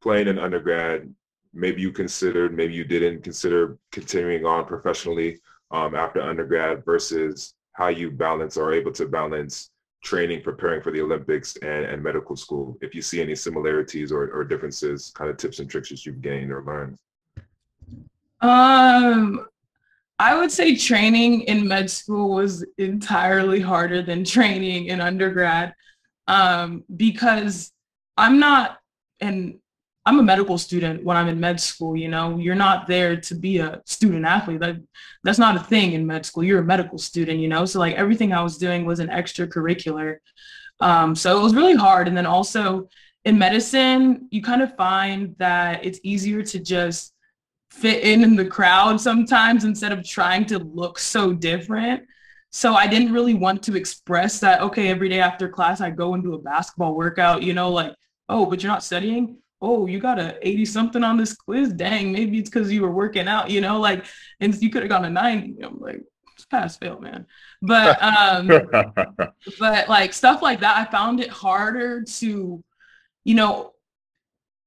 playing 0.01 0.27
in 0.27 0.38
undergrad. 0.38 1.13
Maybe 1.53 1.82
you 1.82 1.91
considered, 1.91 2.55
maybe 2.55 2.74
you 2.74 2.84
didn't 2.84 3.24
consider 3.24 3.77
continuing 3.91 4.46
on 4.46 4.65
professionally 4.65 5.39
um, 5.72 5.96
after 5.96 6.22
undergrad 6.22 6.84
versus 6.84 7.53
how 7.74 7.88
you 7.88 8.12
balance 8.12 8.58
or 8.58 8.74
able 8.74 8.91
to 8.91 9.08
balance 9.08 9.70
training, 10.03 10.41
preparing 10.41 10.82
for 10.82 10.91
the 10.91 11.01
Olympics 11.01 11.55
and, 11.58 11.86
and 11.86 12.03
medical 12.03 12.36
school. 12.36 12.77
If 12.82 12.93
you 12.93 13.01
see 13.01 13.22
any 13.22 13.36
similarities 13.36 14.12
or, 14.12 14.29
or 14.32 14.43
differences, 14.43 15.12
kind 15.15 15.29
of 15.29 15.38
tips 15.38 15.60
and 15.60 15.70
tricks 15.70 15.89
that 15.89 16.05
you've 16.05 16.22
gained 16.22 16.51
or 16.51 16.63
learned. 16.63 16.98
Um, 18.41 19.48
I 20.24 20.38
would 20.38 20.53
say 20.53 20.77
training 20.77 21.42
in 21.42 21.68
med 21.68 21.92
school 21.92 22.30
was 22.30 22.65
entirely 22.77 23.60
harder 23.60 24.01
than 24.01 24.24
training 24.24 24.86
in 24.86 25.01
undergrad 25.01 25.74
um, 26.30 26.86
because 26.96 27.74
I'm 28.15 28.39
not, 28.39 28.77
and 29.20 29.60
I'm 30.06 30.20
a 30.20 30.24
medical 30.24 30.58
student 30.58 31.03
when 31.03 31.18
I'm 31.18 31.27
in 31.27 31.42
med 31.42 31.60
school, 31.60 31.98
you 31.98 32.08
know, 32.08 32.38
you're 32.38 32.56
not 32.56 32.88
there 32.88 33.18
to 33.20 33.36
be 33.36 33.58
a 33.58 33.82
student 33.86 34.24
athlete. 34.24 34.62
That, 34.62 34.77
that's 35.25 35.39
not 35.39 35.58
a 35.58 35.60
thing 35.60 35.92
in 35.92 36.08
med 36.08 36.25
school. 36.25 36.46
You're 36.46 36.62
a 36.62 36.63
medical 36.63 36.98
student, 36.98 37.42
you 37.42 37.50
know? 37.50 37.65
So 37.65 37.80
like 37.80 37.96
everything 37.96 38.32
I 38.32 38.44
was 38.44 38.58
doing 38.58 38.86
was 38.86 39.01
an 39.01 39.10
extracurricular. 39.10 40.20
Um, 40.80 41.15
so 41.15 41.38
it 41.38 41.44
was 41.44 41.53
really 41.53 41.75
hard. 41.75 42.08
And 42.08 42.15
then 42.15 42.25
also 42.25 42.88
in 43.25 43.38
medicine, 43.38 44.30
you 44.32 44.42
kind 44.42 44.62
of 44.62 44.74
find 44.77 45.36
that 45.39 45.84
it's 45.84 46.00
easier 46.01 46.44
to 46.44 46.60
just 46.60 47.12
fit 47.74 48.03
in 48.03 48.24
in 48.24 48.36
the 48.36 48.46
crowd 48.46 49.01
sometimes 49.01 49.65
instead 49.65 49.92
of 49.92 50.08
trying 50.08 50.46
to 50.46 50.60
look 50.60 51.00
so 51.00 51.34
different. 51.34 52.03
So 52.51 52.75
I 52.75 52.86
didn't 52.86 53.12
really 53.12 53.34
want 53.34 53.63
to 53.63 53.75
express 53.75 54.39
that, 54.42 54.62
okay, 54.62 54.89
every 54.89 55.10
day 55.10 55.20
after 55.20 55.50
class, 55.50 55.82
I 55.82 55.89
go 55.89 56.13
and 56.13 56.24
do 56.24 56.36
a 56.36 56.39
basketball 56.39 56.96
workout, 56.96 57.42
you 57.42 57.53
know, 57.53 57.72
like, 57.72 57.96
oh, 58.30 58.46
but 58.46 58.62
you're 58.62 58.72
not 58.72 58.84
studying? 58.84 59.38
Oh, 59.60 59.88
you 59.88 60.00
got 60.00 60.20
a 60.20 60.38
80 60.48 60.65
something 60.65 61.03
on 61.03 61.18
this 61.18 61.36
quiz? 61.36 61.74
Dang, 61.74 62.12
maybe 62.12 62.38
it's 62.38 62.50
because 62.50 62.72
you 62.72 62.84
were 62.84 62.92
working 62.92 63.27
out, 63.27 63.50
you 63.50 63.60
know, 63.60 63.80
like, 63.80 64.06
and 64.39 64.56
you 64.62 64.70
could 64.70 64.84
have 64.84 64.89
gone 64.89 65.06
a 65.06 65.10
90. 65.10 65.63
I'm 65.63 65.80
like, 65.80 66.03
it's 66.36 66.46
pass 66.46 66.77
fail, 66.77 67.00
man. 67.00 67.25
But, 67.62 68.01
um, 68.03 68.48
but 69.60 69.89
like 69.89 70.13
stuff 70.13 70.44
like 70.44 70.60
that, 70.60 70.77
I 70.77 70.92
found 70.92 71.22
it 71.22 71.30
harder 71.30 72.03
to, 72.03 72.63
you 73.24 73.36
know, 73.36 73.73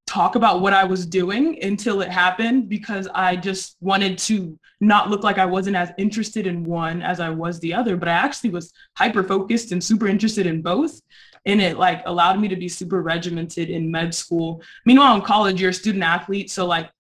talk 0.07 0.37
about 0.37 0.61
what 0.61 0.73
I 0.73 0.85
was 0.85 1.05
doing 1.05 1.63
until 1.63 2.01
it 2.01 2.09
happened 2.09 2.69
because 2.69 3.09
I 3.13 3.37
just 3.37 3.77
wanted 3.81 4.19
to 4.19 4.59
not 4.81 5.11
look 5.11 5.25
like 5.25 5.39
I 5.39 5.47
wasn't 5.47 5.77
as 5.77 5.91
interested 5.99 6.47
in 6.47 6.65
one 6.65 7.03
as 7.03 7.19
I 7.19 7.31
was 7.31 7.59
the 7.59 7.75
other. 7.75 7.97
But 7.97 8.09
I 8.09 8.13
actually 8.13 8.51
was 8.51 8.73
hyper 8.97 9.25
focused 9.25 9.73
and 9.73 9.83
super 9.83 10.07
interested 10.07 10.47
in 10.47 10.63
both. 10.63 11.01
And 11.45 11.61
it 11.61 11.79
like 11.79 12.03
allowed 12.07 12.41
me 12.41 12.49
to 12.49 12.57
be 12.57 12.69
super 12.69 13.03
regimented 13.03 13.69
in 13.69 13.91
med 13.91 14.15
school. 14.15 14.63
Meanwhile, 14.85 15.17
in 15.17 15.23
college, 15.23 15.61
you're 15.61 15.71
a 15.71 15.75
student 15.75 16.05
athlete. 16.05 16.51
So 16.51 16.67
like 16.67 16.91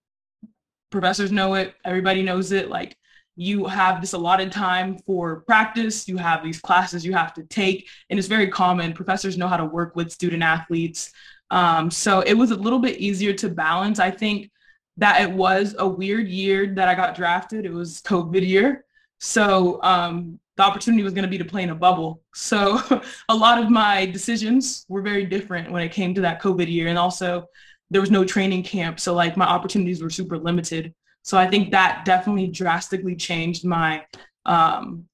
professors 0.91 1.31
know 1.31 1.55
it, 1.55 1.75
everybody 1.85 2.23
knows 2.23 2.53
it. 2.53 2.71
Like 2.71 2.97
you 3.37 3.67
have 3.67 4.01
this 4.01 4.15
allotted 4.15 4.51
time 4.51 4.99
for 4.99 5.43
practice, 5.43 6.09
you 6.09 6.17
have 6.17 6.43
these 6.43 6.59
classes 6.59 7.05
you 7.05 7.13
have 7.13 7.35
to 7.35 7.43
take, 7.45 7.87
and 8.09 8.19
it's 8.19 8.29
very 8.29 8.49
common. 8.49 8.95
Professors 8.95 9.37
know 9.37 9.47
how 9.47 9.59
to 9.59 9.65
work 9.67 9.95
with 9.95 10.11
student 10.11 10.43
athletes. 10.43 11.13
Um, 11.51 11.91
so 11.91 12.21
it 12.21 12.35
was 12.35 12.51
a 12.51 12.57
little 12.57 12.79
bit 12.79 12.99
easier 12.99 13.33
to 13.35 13.49
balance. 13.49 13.99
I 13.99 14.11
think 14.11 14.51
that 14.97 15.21
it 15.21 15.31
was 15.31 15.75
a 15.79 15.87
weird 15.87 16.29
year 16.29 16.67
that 16.75 16.89
I 16.89 16.95
got 16.95 17.15
drafted. 17.15 17.65
It 17.65 17.73
was 17.73 18.01
COVID 18.03 18.47
year. 18.47 18.85
So 19.19 19.81
um, 19.83 20.39
the 20.57 20.63
opportunity 20.63 21.03
was 21.03 21.13
going 21.13 21.25
to 21.25 21.31
be 21.31 21.39
to 21.39 21.45
play 21.45 21.63
in 21.63 21.71
a 21.71 21.75
bubble. 21.75 22.23
So 22.35 22.81
a 23.29 23.37
lot 23.37 23.63
of 23.63 23.71
my 23.71 24.07
decisions 24.07 24.87
were 24.89 25.03
very 25.03 25.25
different 25.25 25.71
when 25.71 25.83
it 25.83 25.93
came 25.93 26.15
to 26.15 26.21
that 26.23 26.41
COVID 26.41 26.71
year. 26.71 26.89
And 26.89 26.99
also 26.99 27.47
there 27.91 28.01
was 28.01 28.11
no 28.11 28.25
training 28.25 28.63
camp. 28.63 28.99
So 28.99 29.15
like 29.15 29.37
my 29.37 29.47
opportunities 29.47 30.03
were 30.03 30.11
super 30.11 30.39
limited. 30.39 30.95
So 31.23 31.37
I 31.37 31.47
think 31.47 31.71
that 31.73 32.05
definitely 32.05 32.49
drastically 32.49 33.17
changed 33.17 33.65
my 33.65 34.05
um, 34.45 35.07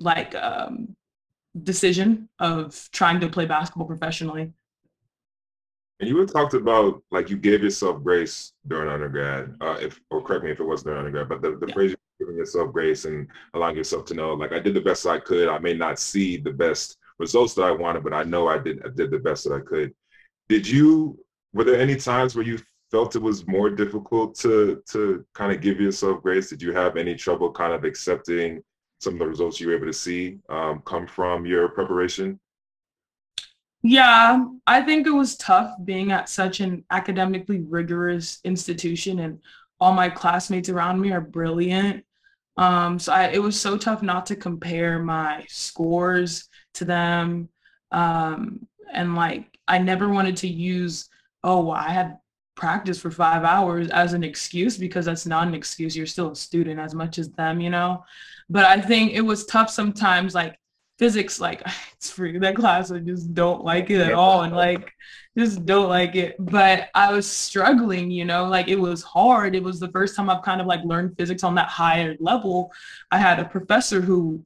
like 0.00 0.34
um, 0.34 0.96
decision 1.62 2.28
of 2.38 2.88
trying 2.92 3.20
to 3.20 3.28
play 3.28 3.46
basketball 3.46 3.86
professionally. 3.86 4.52
And 6.00 6.08
you 6.08 6.18
had 6.18 6.28
talked 6.28 6.54
about 6.54 7.02
like 7.10 7.28
you 7.28 7.36
gave 7.36 7.62
yourself 7.62 8.02
grace 8.02 8.52
during 8.66 8.88
undergrad, 8.88 9.54
uh, 9.60 9.76
if 9.80 10.00
or 10.10 10.22
correct 10.22 10.44
me 10.44 10.50
if 10.50 10.58
it 10.58 10.64
wasn't 10.64 10.86
during 10.86 11.00
undergrad, 11.00 11.28
but 11.28 11.42
the, 11.42 11.58
the 11.58 11.66
yeah. 11.68 11.74
phrase 11.74 11.96
giving 12.18 12.36
yourself 12.36 12.72
grace 12.72 13.04
and 13.04 13.28
allowing 13.52 13.76
yourself 13.76 14.06
to 14.06 14.14
know, 14.14 14.32
like 14.32 14.52
I 14.52 14.60
did 14.60 14.74
the 14.74 14.80
best 14.80 15.06
I 15.06 15.18
could. 15.18 15.48
I 15.48 15.58
may 15.58 15.74
not 15.74 15.98
see 15.98 16.38
the 16.38 16.52
best 16.52 16.96
results 17.18 17.52
that 17.54 17.64
I 17.64 17.70
wanted, 17.70 18.02
but 18.02 18.14
I 18.14 18.24
know 18.24 18.48
I 18.48 18.58
did 18.58 18.80
I 18.84 18.88
did 18.88 19.10
the 19.10 19.18
best 19.18 19.44
that 19.44 19.54
I 19.54 19.60
could. 19.60 19.92
Did 20.48 20.66
you 20.66 21.18
were 21.52 21.64
there 21.64 21.78
any 21.80 21.96
times 21.96 22.34
where 22.34 22.46
you 22.46 22.58
felt 22.90 23.14
it 23.14 23.22
was 23.22 23.46
more 23.46 23.68
difficult 23.68 24.34
to 24.36 24.82
to 24.92 25.24
kind 25.34 25.52
of 25.52 25.60
give 25.60 25.80
yourself 25.80 26.22
grace? 26.22 26.48
Did 26.48 26.62
you 26.62 26.72
have 26.72 26.96
any 26.96 27.14
trouble 27.14 27.52
kind 27.52 27.74
of 27.74 27.84
accepting 27.84 28.62
some 29.00 29.14
of 29.14 29.18
the 29.18 29.26
results 29.26 29.60
you 29.60 29.68
were 29.68 29.76
able 29.76 29.86
to 29.86 29.92
see 29.92 30.38
um, 30.48 30.82
come 30.86 31.06
from 31.06 31.44
your 31.44 31.68
preparation? 31.68 32.40
Yeah, 33.82 34.44
I 34.66 34.82
think 34.82 35.06
it 35.06 35.10
was 35.10 35.36
tough 35.36 35.74
being 35.84 36.12
at 36.12 36.28
such 36.28 36.60
an 36.60 36.84
academically 36.90 37.60
rigorous 37.60 38.38
institution 38.44 39.20
and 39.20 39.38
all 39.80 39.94
my 39.94 40.10
classmates 40.10 40.68
around 40.68 41.00
me 41.00 41.12
are 41.12 41.20
brilliant. 41.22 42.04
Um, 42.58 42.98
so 42.98 43.12
I, 43.12 43.28
it 43.28 43.42
was 43.42 43.58
so 43.58 43.78
tough 43.78 44.02
not 44.02 44.26
to 44.26 44.36
compare 44.36 44.98
my 44.98 45.46
scores 45.48 46.46
to 46.74 46.84
them. 46.84 47.48
Um, 47.90 48.66
and 48.92 49.14
like, 49.14 49.58
I 49.66 49.78
never 49.78 50.10
wanted 50.10 50.36
to 50.38 50.48
use, 50.48 51.08
oh, 51.42 51.64
well, 51.64 51.76
I 51.76 51.88
had 51.88 52.18
practice 52.56 53.00
for 53.00 53.10
five 53.10 53.44
hours 53.44 53.88
as 53.88 54.12
an 54.12 54.22
excuse 54.22 54.76
because 54.76 55.06
that's 55.06 55.24
not 55.24 55.48
an 55.48 55.54
excuse. 55.54 55.96
You're 55.96 56.04
still 56.04 56.32
a 56.32 56.36
student 56.36 56.78
as 56.78 56.94
much 56.94 57.18
as 57.18 57.30
them, 57.30 57.60
you 57.62 57.70
know? 57.70 58.04
But 58.50 58.66
I 58.66 58.78
think 58.78 59.12
it 59.12 59.22
was 59.22 59.46
tough 59.46 59.70
sometimes, 59.70 60.34
like 60.34 60.59
physics 61.00 61.40
like 61.40 61.62
it's 61.94 62.10
free. 62.10 62.38
That 62.38 62.54
class 62.54 62.92
i 62.92 62.98
just 62.98 63.34
don't 63.34 63.64
like 63.64 63.90
it 63.90 64.00
at 64.00 64.12
all 64.12 64.42
and 64.42 64.54
like 64.54 64.92
just 65.36 65.64
don't 65.64 65.88
like 65.88 66.14
it. 66.14 66.36
But 66.38 66.90
i 66.94 67.12
was 67.12 67.26
struggling 67.28 68.10
you 68.10 68.24
know 68.24 68.44
like 68.44 68.68
it 68.68 68.78
was 68.78 69.02
hard. 69.02 69.56
It 69.56 69.64
was 69.64 69.80
the 69.80 69.88
first 69.88 70.14
time 70.14 70.30
i've 70.30 70.44
kind 70.44 70.60
of 70.60 70.68
like 70.68 70.84
learned 70.84 71.16
physics 71.16 71.42
on 71.42 71.56
that 71.56 71.68
higher 71.68 72.16
level. 72.20 72.70
I 73.10 73.18
had 73.18 73.40
a 73.40 73.46
professor 73.46 74.00
who 74.00 74.44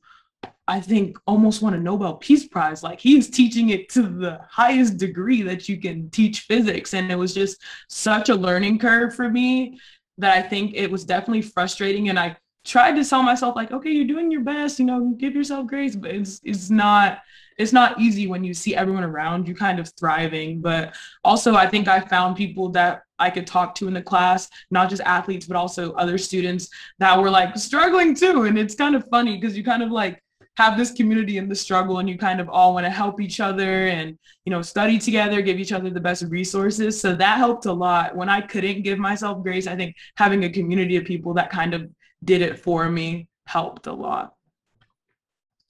i 0.66 0.80
think 0.80 1.18
almost 1.26 1.60
won 1.60 1.74
a 1.74 1.78
nobel 1.78 2.14
peace 2.14 2.46
prize. 2.46 2.82
Like 2.84 3.00
he 3.00 3.18
is 3.18 3.28
teaching 3.28 3.70
it 3.70 3.88
to 3.90 4.02
the 4.02 4.40
highest 4.48 4.96
degree 4.96 5.42
that 5.42 5.68
you 5.68 5.80
can 5.80 6.08
teach 6.10 6.40
physics 6.42 6.94
and 6.94 7.10
it 7.10 7.16
was 7.16 7.34
just 7.34 7.60
such 7.88 8.28
a 8.28 8.34
learning 8.46 8.78
curve 8.78 9.14
for 9.14 9.28
me 9.28 9.78
that 10.18 10.38
i 10.38 10.40
think 10.48 10.74
it 10.74 10.88
was 10.88 11.04
definitely 11.04 11.42
frustrating 11.42 12.08
and 12.08 12.18
i 12.18 12.36
tried 12.64 12.94
to 12.94 13.04
tell 13.04 13.22
myself 13.22 13.54
like, 13.56 13.72
okay, 13.72 13.90
you're 13.90 14.06
doing 14.06 14.30
your 14.30 14.40
best, 14.40 14.78
you 14.78 14.84
know, 14.84 15.14
give 15.18 15.34
yourself 15.34 15.66
grace, 15.66 15.94
but 15.96 16.10
it's 16.10 16.40
it's 16.44 16.70
not 16.70 17.18
it's 17.56 17.72
not 17.72 18.00
easy 18.00 18.26
when 18.26 18.42
you 18.42 18.52
see 18.52 18.74
everyone 18.74 19.04
around 19.04 19.46
you 19.46 19.54
kind 19.54 19.78
of 19.78 19.92
thriving. 19.98 20.60
But 20.60 20.94
also 21.22 21.54
I 21.54 21.68
think 21.68 21.88
I 21.88 22.00
found 22.00 22.36
people 22.36 22.70
that 22.70 23.02
I 23.18 23.30
could 23.30 23.46
talk 23.46 23.74
to 23.76 23.88
in 23.88 23.94
the 23.94 24.02
class, 24.02 24.48
not 24.70 24.90
just 24.90 25.02
athletes, 25.02 25.46
but 25.46 25.56
also 25.56 25.92
other 25.92 26.18
students 26.18 26.68
that 26.98 27.20
were 27.20 27.30
like 27.30 27.56
struggling 27.56 28.14
too. 28.14 28.44
And 28.44 28.58
it's 28.58 28.74
kind 28.74 28.96
of 28.96 29.06
funny 29.08 29.38
because 29.38 29.56
you 29.56 29.62
kind 29.62 29.82
of 29.82 29.90
like 29.90 30.20
have 30.56 30.76
this 30.76 30.92
community 30.92 31.38
in 31.38 31.48
the 31.48 31.54
struggle 31.54 31.98
and 31.98 32.08
you 32.08 32.16
kind 32.16 32.40
of 32.40 32.48
all 32.48 32.74
want 32.74 32.86
to 32.86 32.90
help 32.90 33.20
each 33.20 33.40
other 33.40 33.88
and 33.88 34.16
you 34.44 34.50
know 34.50 34.62
study 34.62 34.98
together 34.98 35.42
give 35.42 35.58
each 35.58 35.72
other 35.72 35.90
the 35.90 36.00
best 36.00 36.22
resources 36.24 37.00
so 37.00 37.14
that 37.14 37.38
helped 37.38 37.66
a 37.66 37.72
lot 37.72 38.14
when 38.14 38.28
i 38.28 38.40
couldn't 38.40 38.82
give 38.82 38.98
myself 38.98 39.42
grace 39.42 39.66
i 39.66 39.74
think 39.74 39.96
having 40.16 40.44
a 40.44 40.48
community 40.48 40.96
of 40.96 41.04
people 41.04 41.34
that 41.34 41.50
kind 41.50 41.74
of 41.74 41.90
did 42.24 42.42
it 42.42 42.58
for 42.58 42.88
me 42.88 43.28
helped 43.46 43.86
a 43.86 43.92
lot. 43.92 44.34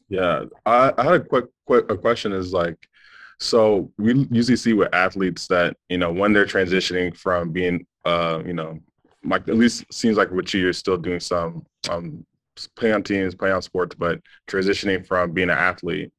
Yeah, 0.08 0.44
I, 0.66 0.92
I 0.96 1.02
had 1.02 1.14
a 1.14 1.20
quick, 1.20 1.46
quick 1.66 1.90
a 1.90 1.96
question 1.96 2.32
is 2.32 2.52
like, 2.52 2.76
so 3.40 3.90
we 3.98 4.26
usually 4.30 4.56
see 4.56 4.72
with 4.72 4.94
athletes 4.94 5.48
that 5.48 5.76
you 5.88 5.98
know 5.98 6.12
when 6.12 6.32
they're 6.32 6.46
transitioning 6.46 7.16
from 7.16 7.50
being, 7.50 7.86
uh, 8.04 8.42
you 8.46 8.52
know, 8.52 8.78
like 9.24 9.48
at 9.48 9.56
least 9.56 9.84
seems 9.92 10.16
like 10.16 10.30
with 10.30 10.52
you, 10.54 10.60
you're 10.60 10.72
still 10.72 10.96
doing 10.96 11.20
some 11.20 11.64
um, 11.90 12.24
playing 12.76 12.94
on 12.94 13.02
teams, 13.02 13.34
playing 13.34 13.54
on 13.54 13.62
sports, 13.62 13.96
but 13.98 14.20
transitioning 14.46 15.04
from 15.04 15.32
being 15.32 15.50
an 15.50 15.58
athlete, 15.58 16.12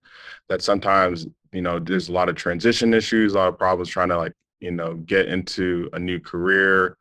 that 0.50 0.62
sometimes 0.62 1.28
you 1.52 1.62
know 1.62 1.80
there's 1.80 2.10
a 2.10 2.14
lot 2.14 2.28
of 2.28 2.36
transition 2.36 2.94
issues, 2.94 3.34
a 3.34 3.38
lot 3.38 3.48
of 3.48 3.58
problems 3.58 3.90
trying 3.90 4.10
to 4.10 4.18
like 4.18 4.34
you 4.60 4.72
know 4.72 4.96
get 4.96 5.28
into 5.28 5.90
a 5.94 6.00
new 6.00 6.20
career 6.20 6.98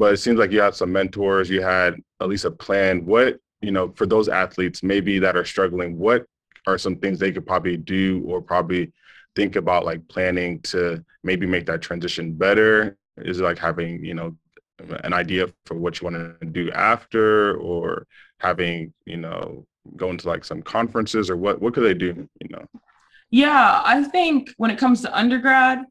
but 0.00 0.14
it 0.14 0.16
seems 0.16 0.38
like 0.38 0.50
you 0.50 0.62
had 0.62 0.74
some 0.74 0.90
mentors 0.90 1.50
you 1.50 1.60
had 1.60 1.94
at 2.22 2.28
least 2.28 2.46
a 2.46 2.50
plan. 2.50 3.04
What 3.04 3.38
you 3.60 3.70
know 3.70 3.92
for 3.94 4.06
those 4.06 4.30
athletes 4.30 4.82
maybe 4.82 5.18
that 5.18 5.36
are 5.36 5.44
struggling 5.44 5.98
what 5.98 6.24
are 6.66 6.78
some 6.78 6.96
things 6.96 7.18
they 7.18 7.32
could 7.32 7.46
probably 7.46 7.76
do 7.76 8.24
or 8.26 8.40
probably 8.40 8.92
think 9.36 9.56
about 9.56 9.84
like 9.84 10.08
planning 10.08 10.60
to 10.60 11.04
maybe 11.22 11.46
make 11.46 11.66
that 11.66 11.82
transition 11.82 12.32
better? 12.32 12.96
Is 13.18 13.40
it 13.40 13.44
like 13.44 13.58
having 13.58 14.02
you 14.02 14.14
know 14.14 14.34
an 15.04 15.12
idea 15.12 15.48
for 15.66 15.76
what 15.76 16.00
you 16.00 16.08
want 16.08 16.40
to 16.40 16.46
do 16.46 16.72
after 16.72 17.58
or 17.58 18.06
having 18.38 18.94
you 19.04 19.18
know 19.18 19.66
going 19.96 20.16
to 20.16 20.28
like 20.28 20.46
some 20.46 20.62
conferences 20.62 21.28
or 21.28 21.36
what 21.36 21.60
what 21.60 21.74
could 21.74 21.84
they 21.84 21.94
do 21.94 22.26
you 22.40 22.48
know? 22.48 22.64
Yeah 23.30 23.82
i 23.84 24.02
think 24.04 24.54
when 24.56 24.70
it 24.70 24.78
comes 24.78 25.02
to 25.02 25.14
undergrad 25.16 25.84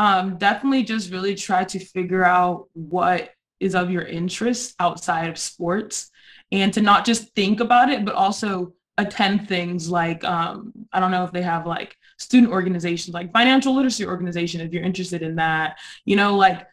um, 0.00 0.38
definitely 0.38 0.84
just 0.84 1.10
really 1.10 1.34
try 1.34 1.64
to 1.64 1.80
figure 1.80 2.24
out 2.24 2.68
what 2.72 3.30
is 3.60 3.74
of 3.74 3.90
your 3.90 4.02
interest 4.02 4.74
outside 4.78 5.28
of 5.28 5.38
sports 5.38 6.10
and 6.52 6.72
to 6.72 6.80
not 6.80 7.04
just 7.04 7.34
think 7.34 7.60
about 7.60 7.90
it 7.90 8.04
but 8.04 8.14
also 8.14 8.72
attend 8.96 9.46
things 9.48 9.88
like 9.88 10.24
um, 10.24 10.72
i 10.92 11.00
don't 11.00 11.10
know 11.10 11.24
if 11.24 11.32
they 11.32 11.42
have 11.42 11.66
like 11.66 11.96
student 12.18 12.52
organizations 12.52 13.14
like 13.14 13.32
financial 13.32 13.74
literacy 13.74 14.04
organization 14.04 14.60
if 14.60 14.72
you're 14.72 14.82
interested 14.82 15.22
in 15.22 15.36
that. 15.36 15.78
You 16.04 16.16
know 16.16 16.36
like 16.36 16.66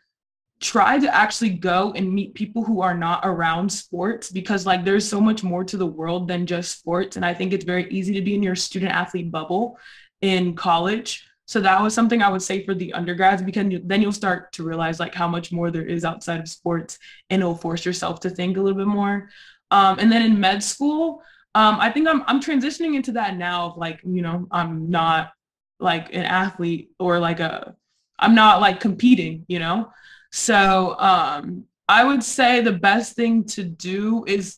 try 0.61 0.97
to 0.97 1.13
actually 1.13 1.49
go 1.49 1.91
and 1.95 2.11
meet 2.11 2.33
people 2.33 2.63
who 2.63 2.81
are 2.81 2.95
not 2.95 3.21
around 3.23 3.69
sports 3.69 4.31
because 4.31 4.65
like 4.65 4.85
there's 4.85 5.07
so 5.07 5.19
much 5.19 5.43
more 5.43 5.65
to 5.65 5.77
the 5.77 5.85
world 5.85 6.27
than 6.27 6.45
just 6.45 6.77
sports. 6.77 7.15
And 7.15 7.25
i 7.25 7.33
think 7.33 7.53
it's 7.53 7.65
very 7.65 7.89
easy 7.89 8.13
to 8.13 8.21
be 8.21 8.35
in 8.35 8.43
your 8.43 8.55
student 8.55 8.91
athlete 8.91 9.31
bubble 9.31 9.77
in 10.21 10.55
college 10.55 11.25
so 11.45 11.61
that 11.61 11.81
was 11.81 11.93
something 11.93 12.21
I 12.21 12.29
would 12.29 12.41
say 12.41 12.65
for 12.65 12.73
the 12.73 12.93
undergrads 12.93 13.41
because 13.41 13.67
then 13.83 14.01
you'll 14.01 14.11
start 14.11 14.51
to 14.53 14.63
realize 14.63 14.99
like 14.99 15.13
how 15.13 15.27
much 15.27 15.51
more 15.51 15.69
there 15.69 15.85
is 15.85 16.03
outside 16.03 16.39
of 16.39 16.49
sports 16.49 16.97
and 17.29 17.41
it'll 17.41 17.55
force 17.55 17.85
yourself 17.85 18.19
to 18.21 18.29
think 18.29 18.57
a 18.57 18.61
little 18.61 18.77
bit 18.77 18.87
more. 18.87 19.29
Um, 19.71 19.99
and 19.99 20.11
then 20.11 20.23
in 20.23 20.39
med 20.39 20.63
school, 20.63 21.21
um, 21.53 21.79
I 21.79 21.91
think 21.91 22.07
I'm 22.07 22.23
I'm 22.27 22.41
transitioning 22.41 22.95
into 22.95 23.13
that 23.13 23.37
now 23.37 23.67
of 23.67 23.77
like, 23.77 24.01
you 24.03 24.21
know, 24.21 24.47
I'm 24.51 24.89
not 24.89 25.31
like 25.79 26.13
an 26.13 26.23
athlete 26.23 26.89
or 26.99 27.19
like 27.19 27.39
a 27.39 27.75
I'm 28.17 28.35
not 28.35 28.59
like 28.59 28.79
competing, 28.79 29.45
you 29.47 29.59
know? 29.59 29.91
So 30.31 30.97
um 30.99 31.65
I 31.87 32.03
would 32.03 32.23
say 32.23 32.61
the 32.61 32.73
best 32.73 33.15
thing 33.15 33.43
to 33.45 33.63
do 33.63 34.25
is 34.25 34.57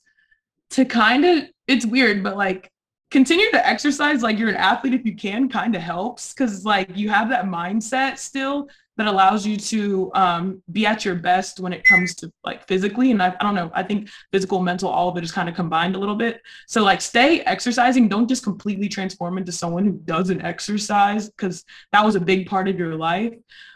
to 0.71 0.85
kind 0.85 1.25
of 1.25 1.43
it's 1.67 1.85
weird, 1.85 2.23
but 2.23 2.37
like 2.37 2.71
continue 3.09 3.49
to 3.51 3.67
exercise 3.67 4.21
like 4.21 4.37
you're 4.37 4.49
an 4.49 4.55
athlete 4.55 4.93
if 4.93 5.05
you 5.05 5.15
can 5.15 5.47
kind 5.47 5.75
of 5.75 5.81
helps 5.81 6.33
because 6.33 6.65
like 6.65 6.89
you 6.95 7.09
have 7.09 7.29
that 7.29 7.45
mindset 7.45 8.17
still 8.17 8.67
that 8.97 9.07
allows 9.07 9.45
you 9.45 9.57
to 9.57 10.11
um, 10.15 10.61
be 10.71 10.85
at 10.85 11.05
your 11.05 11.13
best 11.13 11.59
when 11.59 11.71
it 11.71 11.85
comes 11.85 12.15
to 12.15 12.31
like 12.43 12.67
physically 12.67 13.11
and 13.11 13.21
I, 13.21 13.27
I 13.39 13.43
don't 13.43 13.55
know 13.55 13.71
i 13.73 13.83
think 13.83 14.09
physical 14.31 14.59
mental 14.59 14.89
all 14.89 15.07
of 15.07 15.17
it 15.17 15.23
is 15.23 15.31
kind 15.31 15.47
of 15.47 15.55
combined 15.55 15.95
a 15.95 15.99
little 15.99 16.15
bit. 16.15 16.41
So 16.67 16.83
like 16.83 16.99
stay 16.99 17.41
exercising 17.41 18.09
don't 18.09 18.27
just 18.27 18.43
completely 18.43 18.89
transform 18.89 19.37
into 19.37 19.51
someone 19.51 19.85
who 19.85 19.93
doesn't 19.93 20.41
exercise 20.41 21.29
because 21.29 21.63
that 21.93 22.03
was 22.03 22.15
a 22.15 22.19
big 22.19 22.47
part 22.47 22.67
of 22.67 22.77
your 22.77 22.95
life. 22.95 23.33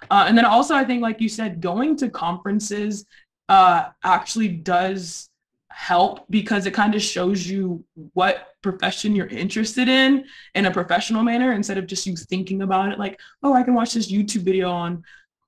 Uh, 0.09 0.25
and 0.27 0.37
then 0.37 0.45
also 0.45 0.75
i 0.75 0.83
think 0.83 1.01
like 1.01 1.21
you 1.21 1.29
said 1.29 1.61
going 1.61 1.95
to 1.97 2.09
conferences 2.09 3.05
uh, 3.49 3.89
actually 4.03 4.47
does 4.47 5.29
help 5.73 6.25
because 6.29 6.65
it 6.65 6.73
kind 6.73 6.95
of 6.95 7.01
shows 7.01 7.47
you 7.47 7.83
what 8.13 8.49
profession 8.61 9.15
you're 9.15 9.27
interested 9.27 9.87
in 9.87 10.25
in 10.55 10.65
a 10.65 10.71
professional 10.71 11.23
manner 11.23 11.53
instead 11.53 11.77
of 11.77 11.87
just 11.87 12.05
you 12.05 12.15
thinking 12.15 12.61
about 12.61 12.91
it 12.91 12.99
like 12.99 13.19
oh 13.43 13.53
i 13.53 13.63
can 13.63 13.73
watch 13.73 13.93
this 13.93 14.11
youtube 14.11 14.41
video 14.41 14.69
on 14.69 15.03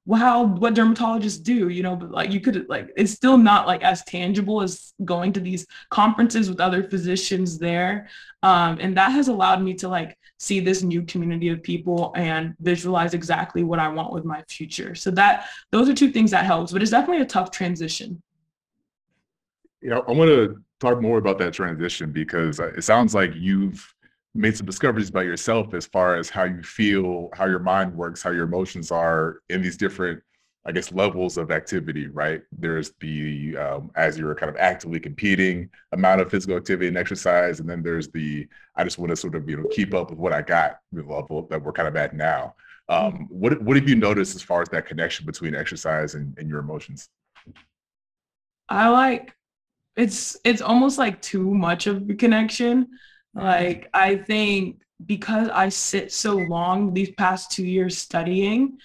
wow 0.05 0.43
what 0.43 0.73
dermatologists 0.73 1.41
do 1.41 1.69
you 1.69 1.81
know 1.81 1.95
but 1.95 2.11
like 2.11 2.31
you 2.31 2.41
could 2.41 2.67
like 2.67 2.89
it's 2.97 3.13
still 3.13 3.37
not 3.37 3.67
like 3.67 3.83
as 3.83 4.03
tangible 4.03 4.61
as 4.61 4.93
going 5.05 5.31
to 5.31 5.39
these 5.39 5.65
conferences 5.89 6.49
with 6.49 6.59
other 6.59 6.83
physicians 6.83 7.57
there 7.57 8.09
um, 8.41 8.77
and 8.81 8.97
that 8.97 9.13
has 9.13 9.29
allowed 9.29 9.61
me 9.61 9.73
to 9.73 9.87
like 9.87 10.17
see 10.39 10.59
this 10.59 10.83
new 10.83 11.03
community 11.03 11.47
of 11.47 11.63
people 11.63 12.11
and 12.17 12.53
visualize 12.59 13.13
exactly 13.13 13.63
what 13.63 13.79
i 13.79 13.87
want 13.87 14.11
with 14.11 14.25
my 14.25 14.43
future. 14.49 14.93
So 14.93 15.09
that 15.11 15.47
those 15.71 15.87
are 15.87 15.93
two 15.93 16.11
things 16.11 16.31
that 16.31 16.45
helps 16.45 16.73
but 16.73 16.81
it's 16.81 16.91
definitely 16.91 17.23
a 17.23 17.27
tough 17.27 17.51
transition 17.51 18.21
you 19.83 19.89
know, 19.89 20.03
I 20.07 20.13
want 20.13 20.29
to 20.29 20.63
talk 20.79 21.01
more 21.01 21.17
about 21.17 21.37
that 21.39 21.53
transition 21.53 22.11
because 22.11 22.59
uh, 22.59 22.71
it 22.77 22.83
sounds 22.83 23.13
like 23.13 23.31
you've 23.35 23.93
made 24.33 24.55
some 24.55 24.65
discoveries 24.65 25.09
about 25.09 25.25
yourself 25.25 25.73
as 25.73 25.85
far 25.85 26.15
as 26.15 26.29
how 26.29 26.45
you 26.45 26.63
feel, 26.63 27.29
how 27.33 27.45
your 27.45 27.59
mind 27.59 27.93
works, 27.93 28.23
how 28.23 28.31
your 28.31 28.45
emotions 28.45 28.91
are 28.91 29.41
in 29.49 29.61
these 29.61 29.75
different, 29.75 30.23
I 30.65 30.71
guess, 30.71 30.93
levels 30.93 31.37
of 31.37 31.51
activity, 31.51 32.07
right? 32.07 32.41
There's 32.57 32.93
the, 33.01 33.57
um, 33.57 33.91
as 33.95 34.17
you're 34.17 34.33
kind 34.35 34.49
of 34.49 34.55
actively 34.55 35.01
competing 35.01 35.69
amount 35.91 36.21
of 36.21 36.31
physical 36.31 36.55
activity 36.55 36.87
and 36.87 36.97
exercise. 36.97 37.59
And 37.59 37.69
then 37.69 37.83
there's 37.83 38.07
the, 38.09 38.47
I 38.77 38.85
just 38.85 38.97
want 38.97 39.09
to 39.09 39.17
sort 39.17 39.35
of, 39.35 39.47
you 39.49 39.57
know, 39.57 39.67
keep 39.69 39.93
up 39.93 40.11
with 40.11 40.19
what 40.19 40.31
I 40.31 40.41
got 40.41 40.77
level 40.93 41.45
that 41.49 41.61
we're 41.61 41.73
kind 41.73 41.89
of 41.89 41.97
at 41.97 42.15
now. 42.15 42.55
Um, 42.87 43.27
what, 43.29 43.61
what 43.61 43.75
have 43.75 43.87
you 43.87 43.95
noticed 43.95 44.35
as 44.35 44.41
far 44.41 44.61
as 44.61 44.69
that 44.69 44.87
connection 44.87 45.25
between 45.25 45.53
exercise 45.53 46.15
and, 46.15 46.37
and 46.37 46.49
your 46.49 46.59
emotions? 46.59 47.09
I 48.69 48.87
like 48.87 49.35
it's 49.95 50.37
it's 50.43 50.61
almost 50.61 50.97
like 50.97 51.21
too 51.21 51.53
much 51.53 51.87
of 51.87 52.09
a 52.09 52.15
connection. 52.15 52.87
Like 53.33 53.89
I 53.93 54.15
think 54.17 54.81
because 55.05 55.49
I 55.49 55.69
sit 55.69 56.11
so 56.11 56.35
long 56.35 56.93
these 56.93 57.11
past 57.11 57.51
two 57.51 57.65
years 57.65 57.97
studying, 57.97 58.77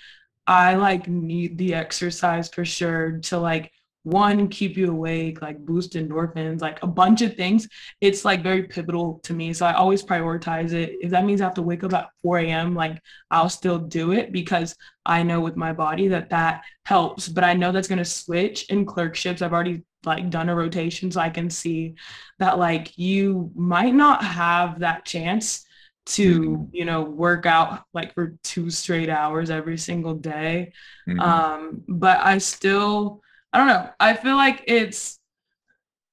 I 0.47 0.75
like 0.75 1.09
need 1.09 1.59
the 1.59 1.75
exercise 1.75 2.49
for 2.49 2.65
sure 2.65 3.19
to 3.25 3.39
like 3.39 3.73
one 4.05 4.49
keep 4.49 4.77
you 4.77 4.91
awake 4.91 5.43
like 5.43 5.59
boost 5.59 5.93
endorphins 5.93 6.63
like 6.63 6.83
a 6.83 6.87
bunch 6.87 7.21
of 7.21 7.35
things. 7.37 7.69
It's 8.01 8.25
like 8.25 8.43
very 8.43 8.63
pivotal 8.63 9.21
to 9.25 9.35
me 9.35 9.53
so 9.53 9.67
i 9.67 9.75
always 9.75 10.03
prioritize 10.03 10.73
it. 10.73 10.97
If 11.01 11.11
that 11.11 11.25
means 11.27 11.41
i 11.41 11.45
have 11.45 11.55
to 11.55 11.63
wake 11.63 11.85
up 11.85 11.93
at 11.93 12.09
4 12.23 12.39
a.m 12.39 12.75
like 12.75 13.03
i'll 13.31 13.51
still 13.51 13.79
do 13.79 14.13
it 14.13 14.33
because 14.33 14.75
i 15.05 15.23
know 15.23 15.41
with 15.41 15.57
my 15.57 15.73
body 15.73 16.09
that 16.09 16.31
that 16.31 16.63
helps 16.85 17.29
but 17.29 17.45
i 17.45 17.53
know 17.53 17.71
that's 17.73 17.89
going 17.89 17.99
to 17.99 18.05
switch 18.05 18.71
in 18.71 18.87
clerkships. 18.87 19.43
I've 19.43 19.53
already 19.53 19.83
like 20.05 20.31
done 20.31 20.49
a 20.49 20.55
rotation 20.55 21.11
so 21.11 21.21
I 21.21 21.31
can 21.31 21.51
see 21.51 21.95
that 22.39 22.59
like 22.59 22.97
you 22.97 23.51
might 23.55 23.95
not 23.95 24.23
have 24.23 24.81
that 24.81 25.05
chance 25.05 25.65
to 26.07 26.41
mm-hmm. 26.41 26.65
you 26.73 26.85
know 26.85 27.03
work 27.03 27.47
out 27.47 27.83
like 27.93 28.15
for 28.15 28.37
two 28.43 28.71
straight 28.71 29.11
hours 29.11 29.51
every 29.51 29.77
single 29.77 30.15
day 30.15 30.73
mm-hmm. 31.07 31.21
um 31.21 31.83
but 31.89 32.19
I 32.21 32.39
still 32.39 33.23
I 33.53 33.59
don't 33.59 33.67
know 33.67 33.91
I 34.01 34.15
feel 34.15 34.37
like 34.37 34.65
it's 34.67 35.19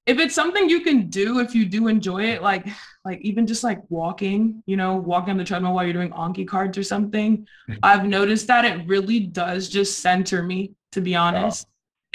if 0.04 0.18
it's 0.18 0.34
something 0.34 0.68
you 0.68 0.80
can 0.80 1.08
do 1.08 1.40
if 1.40 1.54
you 1.54 1.64
do 1.64 1.88
enjoy 1.88 2.24
it 2.24 2.42
like 2.42 2.66
like 3.04 3.20
even 3.22 3.46
just 3.46 3.64
like 3.64 3.80
walking 3.88 4.62
you 4.66 4.76
know 4.76 4.96
walking 4.96 5.30
on 5.30 5.38
the 5.38 5.44
treadmill 5.44 5.74
while 5.74 5.84
you're 5.84 5.92
doing 5.92 6.10
anki 6.10 6.46
cards 6.46 6.76
or 6.76 6.82
something 6.82 7.38
mm-hmm. 7.38 7.74
I've 7.82 8.04
noticed 8.04 8.48
that 8.48 8.64
it 8.64 8.86
really 8.86 9.20
does 9.20 9.68
just 9.68 10.00
center 10.00 10.42
me 10.42 10.72
to 10.92 11.00
be 11.00 11.14
honest 11.14 11.66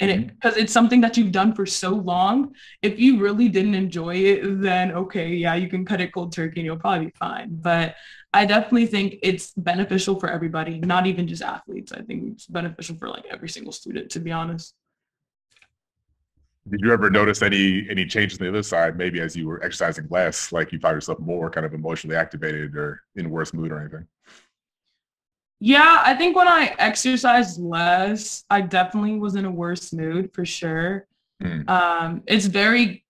and 0.02 0.10
it 0.10 0.26
because 0.26 0.54
mm-hmm. 0.54 0.62
it's 0.62 0.72
something 0.72 1.00
that 1.00 1.16
you've 1.16 1.32
done 1.32 1.54
for 1.54 1.64
so 1.64 1.90
long 1.90 2.54
if 2.82 2.98
you 2.98 3.20
really 3.20 3.48
didn't 3.48 3.74
enjoy 3.74 4.16
it 4.16 4.60
then 4.60 4.92
okay 4.92 5.28
yeah 5.28 5.54
you 5.54 5.68
can 5.68 5.84
cut 5.84 6.00
it 6.00 6.12
cold 6.12 6.32
turkey 6.32 6.60
and 6.60 6.66
you'll 6.66 6.76
probably 6.76 7.06
be 7.06 7.12
fine. 7.12 7.48
But 7.50 7.94
i 8.34 8.44
definitely 8.44 8.86
think 8.86 9.16
it's 9.22 9.52
beneficial 9.56 10.18
for 10.18 10.28
everybody 10.28 10.80
not 10.80 11.06
even 11.06 11.26
just 11.26 11.42
athletes. 11.42 11.92
I 11.92 12.02
think 12.02 12.32
it's 12.32 12.46
beneficial 12.46 12.96
for 12.96 13.08
like 13.08 13.24
every 13.30 13.48
single 13.48 13.72
student 13.72 14.10
to 14.10 14.20
be 14.20 14.32
honest. 14.32 14.74
Did 16.70 16.80
you 16.80 16.92
ever 16.92 17.10
notice 17.10 17.42
any 17.42 17.86
any 17.88 18.04
changes 18.06 18.40
on 18.40 18.46
the 18.46 18.50
other 18.50 18.62
side 18.62 18.98
maybe 18.98 19.20
as 19.20 19.36
you 19.36 19.46
were 19.46 19.62
exercising 19.64 20.06
less 20.10 20.52
like 20.52 20.72
you 20.72 20.80
found 20.80 20.96
yourself 20.96 21.20
more 21.20 21.48
kind 21.48 21.64
of 21.64 21.74
emotionally 21.74 22.16
activated 22.16 22.76
or 22.76 23.02
in 23.14 23.30
worse 23.30 23.54
mood 23.54 23.70
or 23.70 23.80
anything 23.80 24.06
yeah, 25.64 26.02
I 26.04 26.14
think 26.14 26.34
when 26.34 26.48
I 26.48 26.74
exercised 26.80 27.60
less, 27.60 28.44
I 28.50 28.62
definitely 28.62 29.20
was 29.20 29.36
in 29.36 29.44
a 29.44 29.50
worse 29.50 29.92
mood 29.92 30.34
for 30.34 30.44
sure. 30.44 31.06
Mm. 31.40 31.70
Um, 31.70 32.22
it's 32.26 32.46
very 32.46 33.04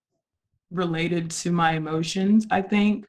related 0.70 1.30
to 1.30 1.50
my 1.50 1.72
emotions, 1.72 2.46
I 2.50 2.60
think. 2.60 3.06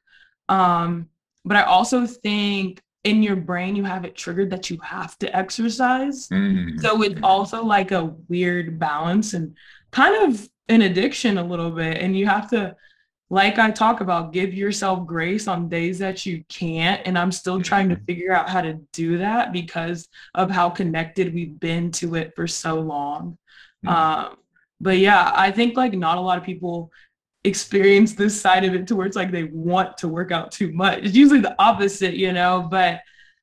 Um, 0.48 1.10
but 1.44 1.58
I 1.58 1.62
also 1.64 2.06
think 2.06 2.80
in 3.04 3.22
your 3.22 3.36
brain 3.36 3.76
you 3.76 3.84
have 3.84 4.06
it 4.06 4.16
triggered 4.16 4.48
that 4.48 4.70
you 4.70 4.78
have 4.82 5.18
to 5.18 5.36
exercise. 5.36 6.26
Mm. 6.28 6.80
So 6.80 7.02
it's 7.02 7.20
also 7.22 7.62
like 7.62 7.92
a 7.92 8.14
weird 8.28 8.78
balance 8.78 9.34
and 9.34 9.54
kind 9.90 10.26
of 10.26 10.48
an 10.70 10.80
addiction 10.80 11.36
a 11.36 11.44
little 11.44 11.70
bit. 11.70 11.98
And 11.98 12.16
you 12.16 12.26
have 12.26 12.48
to 12.48 12.74
like 13.30 13.58
I 13.58 13.70
talk 13.70 14.00
about, 14.00 14.32
give 14.32 14.52
yourself 14.52 15.06
grace 15.06 15.48
on 15.48 15.68
days 15.68 15.98
that 15.98 16.26
you 16.26 16.44
can't. 16.48 17.00
And 17.04 17.18
I'm 17.18 17.32
still 17.32 17.60
trying 17.60 17.88
to 17.88 17.96
figure 17.96 18.32
out 18.32 18.48
how 18.48 18.60
to 18.60 18.74
do 18.92 19.18
that 19.18 19.52
because 19.52 20.08
of 20.34 20.50
how 20.50 20.70
connected 20.70 21.32
we've 21.32 21.58
been 21.58 21.90
to 21.92 22.14
it 22.16 22.34
for 22.36 22.46
so 22.46 22.80
long. 22.80 23.38
Mm-hmm. 23.84 23.88
Um, 23.88 24.36
but 24.80 24.98
yeah, 24.98 25.32
I 25.34 25.50
think 25.50 25.76
like 25.76 25.94
not 25.94 26.18
a 26.18 26.20
lot 26.20 26.38
of 26.38 26.44
people 26.44 26.90
experience 27.44 28.14
this 28.14 28.38
side 28.40 28.64
of 28.64 28.74
it 28.74 28.86
to 28.88 28.96
where 28.96 29.06
it's 29.06 29.16
like 29.16 29.30
they 29.30 29.44
want 29.44 29.98
to 29.98 30.08
work 30.08 30.30
out 30.30 30.50
too 30.50 30.72
much. 30.72 31.00
It's 31.00 31.14
usually 31.14 31.40
the 31.40 31.54
opposite, 31.58 32.14
you 32.14 32.32
know, 32.32 32.66
but 32.70 33.00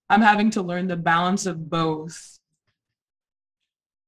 I'm 0.10 0.22
having 0.22 0.50
to 0.52 0.62
learn 0.62 0.88
the 0.88 0.96
balance 0.96 1.46
of 1.46 1.70
both. 1.70 2.40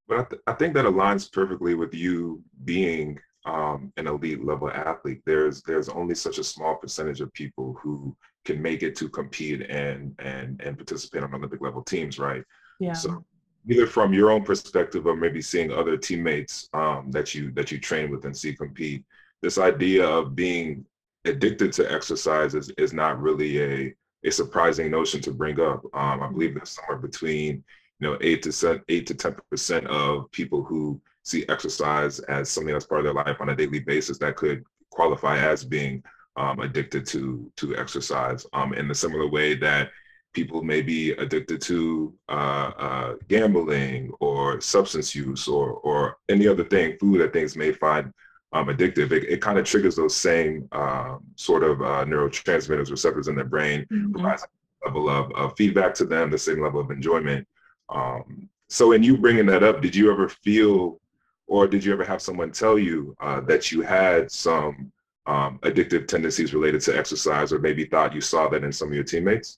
But 0.08 0.20
I, 0.20 0.24
th- 0.24 0.42
I 0.48 0.54
think 0.54 0.74
that 0.74 0.86
aligns 0.86 1.32
perfectly 1.32 1.76
with 1.76 1.94
you 1.94 2.44
being 2.66 3.20
um, 3.46 3.92
an 3.98 4.08
elite 4.08 4.44
level 4.44 4.70
athlete, 4.70 5.22
there's 5.26 5.62
there's 5.64 5.90
only 5.90 6.16
such 6.16 6.38
a 6.38 6.44
small 6.44 6.76
percentage 6.76 7.22
of 7.22 7.34
people 7.34 7.78
who 7.82 8.16
can 8.46 8.62
make 8.62 8.84
it 8.84 8.96
to 8.98 9.10
compete 9.10 9.70
and 9.70 10.16
and 10.20 10.62
and 10.62 10.78
participate 10.78 11.24
on 11.24 11.34
Olympic 11.34 11.62
level 11.62 11.84
teams, 11.84 12.20
right? 12.20 12.44
Yeah. 12.80 12.94
So 12.94 13.24
either 13.70 13.88
from 13.88 14.14
your 14.14 14.32
own 14.32 14.44
perspective 14.44 15.06
or 15.06 15.16
maybe 15.16 15.42
seeing 15.42 15.72
other 15.72 15.98
teammates 15.98 16.70
um, 16.74 17.12
that 17.12 17.34
you 17.34 17.52
that 17.52 17.72
you 17.72 17.80
train 17.80 18.12
with 18.12 18.26
and 18.26 18.36
see 18.36 18.54
compete, 18.54 19.04
this 19.42 19.58
idea 19.58 20.08
of 20.08 20.36
being 20.36 20.86
addicted 21.26 21.72
to 21.74 21.92
exercise 21.92 22.56
is, 22.56 22.70
is 22.78 22.94
not 22.94 23.22
really 23.22 23.62
a 23.62 23.94
a 24.26 24.32
surprising 24.32 24.90
notion 24.90 25.22
to 25.22 25.32
bring 25.32 25.60
up. 25.60 25.84
Um, 25.94 26.24
I 26.24 26.30
believe 26.30 26.54
that 26.56 26.68
somewhere 26.68 26.98
between 26.98 27.64
you 28.00 28.10
know 28.10 28.18
eight 28.22 28.42
to 28.44 28.82
eight 28.90 29.08
to 29.08 29.14
ten 29.14 29.36
percent 29.50 29.88
of 29.88 30.32
people 30.32 30.64
who 30.64 31.02
see 31.24 31.46
exercise 31.50 32.20
as 32.20 32.50
something 32.50 32.74
that's 32.74 32.86
part 32.86 33.00
of 33.00 33.06
their 33.06 33.24
life 33.24 33.38
on 33.40 33.50
a 33.50 33.56
daily 33.56 33.80
basis 33.80 34.18
that 34.20 34.36
could 34.36 34.64
qualify 34.92 35.38
as 35.38 35.64
being 35.64 36.04
um, 36.36 36.60
addicted 36.60 37.06
to 37.08 37.52
to 37.58 37.76
exercise 37.78 38.46
um, 38.54 38.74
in 38.74 38.88
the 38.88 38.96
similar 38.96 39.28
way 39.28 39.56
that 39.56 39.92
people 40.34 40.64
may 40.64 40.82
be 40.82 41.12
addicted 41.12 41.62
to 41.62 42.14
uh, 42.28 42.72
uh, 42.78 43.14
gambling 43.28 44.12
or 44.20 44.60
substance 44.60 45.14
use 45.16 45.48
or 45.48 45.74
or 45.74 46.18
any 46.30 46.48
other 46.48 46.64
thing, 46.64 46.98
food 47.00 47.22
that 47.22 47.34
things 47.34 47.56
may 47.56 47.72
find 47.72 48.12
um, 48.52 48.68
addictive. 48.68 49.12
It, 49.12 49.24
it 49.26 49.42
kind 49.42 49.58
of 49.58 49.66
triggers 49.66 49.96
those 49.96 50.16
same 50.16 50.68
um, 50.72 51.20
sort 51.36 51.64
of 51.64 51.82
uh, 51.82 52.06
neurotransmitters 52.06 52.92
receptors 52.92 53.28
in 53.28 53.36
their 53.36 53.46
brain, 53.46 53.86
mm-hmm. 53.92 54.12
provides 54.12 54.44
a 54.44 54.88
level 54.88 55.10
of, 55.10 55.32
of, 55.34 55.56
feedback 55.58 55.94
to 55.96 56.06
them, 56.06 56.30
the 56.30 56.38
same 56.38 56.62
level 56.62 56.80
of 56.80 56.92
enjoyment. 56.92 57.48
Um, 57.90 58.50
so 58.70 58.92
in 58.92 59.04
you 59.04 59.18
bringing 59.18 59.46
that 59.48 59.64
up, 59.64 59.82
did 59.82 59.96
you 59.96 60.12
ever 60.12 60.30
feel 60.30 61.00
or 61.48 61.68
did 61.68 61.84
you 61.84 61.94
ever 61.94 62.04
have 62.04 62.22
someone 62.22 62.52
tell 62.52 62.78
you 62.80 63.16
uh, 63.20 63.42
that 63.42 63.72
you 63.72 63.82
had 63.82 64.32
some 64.32 64.92
um, 65.26 65.60
addictive 65.64 66.08
tendencies 66.08 66.54
related 66.54 66.82
to 66.82 66.98
exercise, 66.98 67.54
or 67.54 67.60
maybe 67.60 67.86
thought 67.86 68.14
you 68.14 68.22
saw 68.22 68.48
that 68.50 68.64
in 68.64 68.72
some 68.72 68.90
of 68.90 68.94
your 68.94 69.04
teammates? 69.04 69.58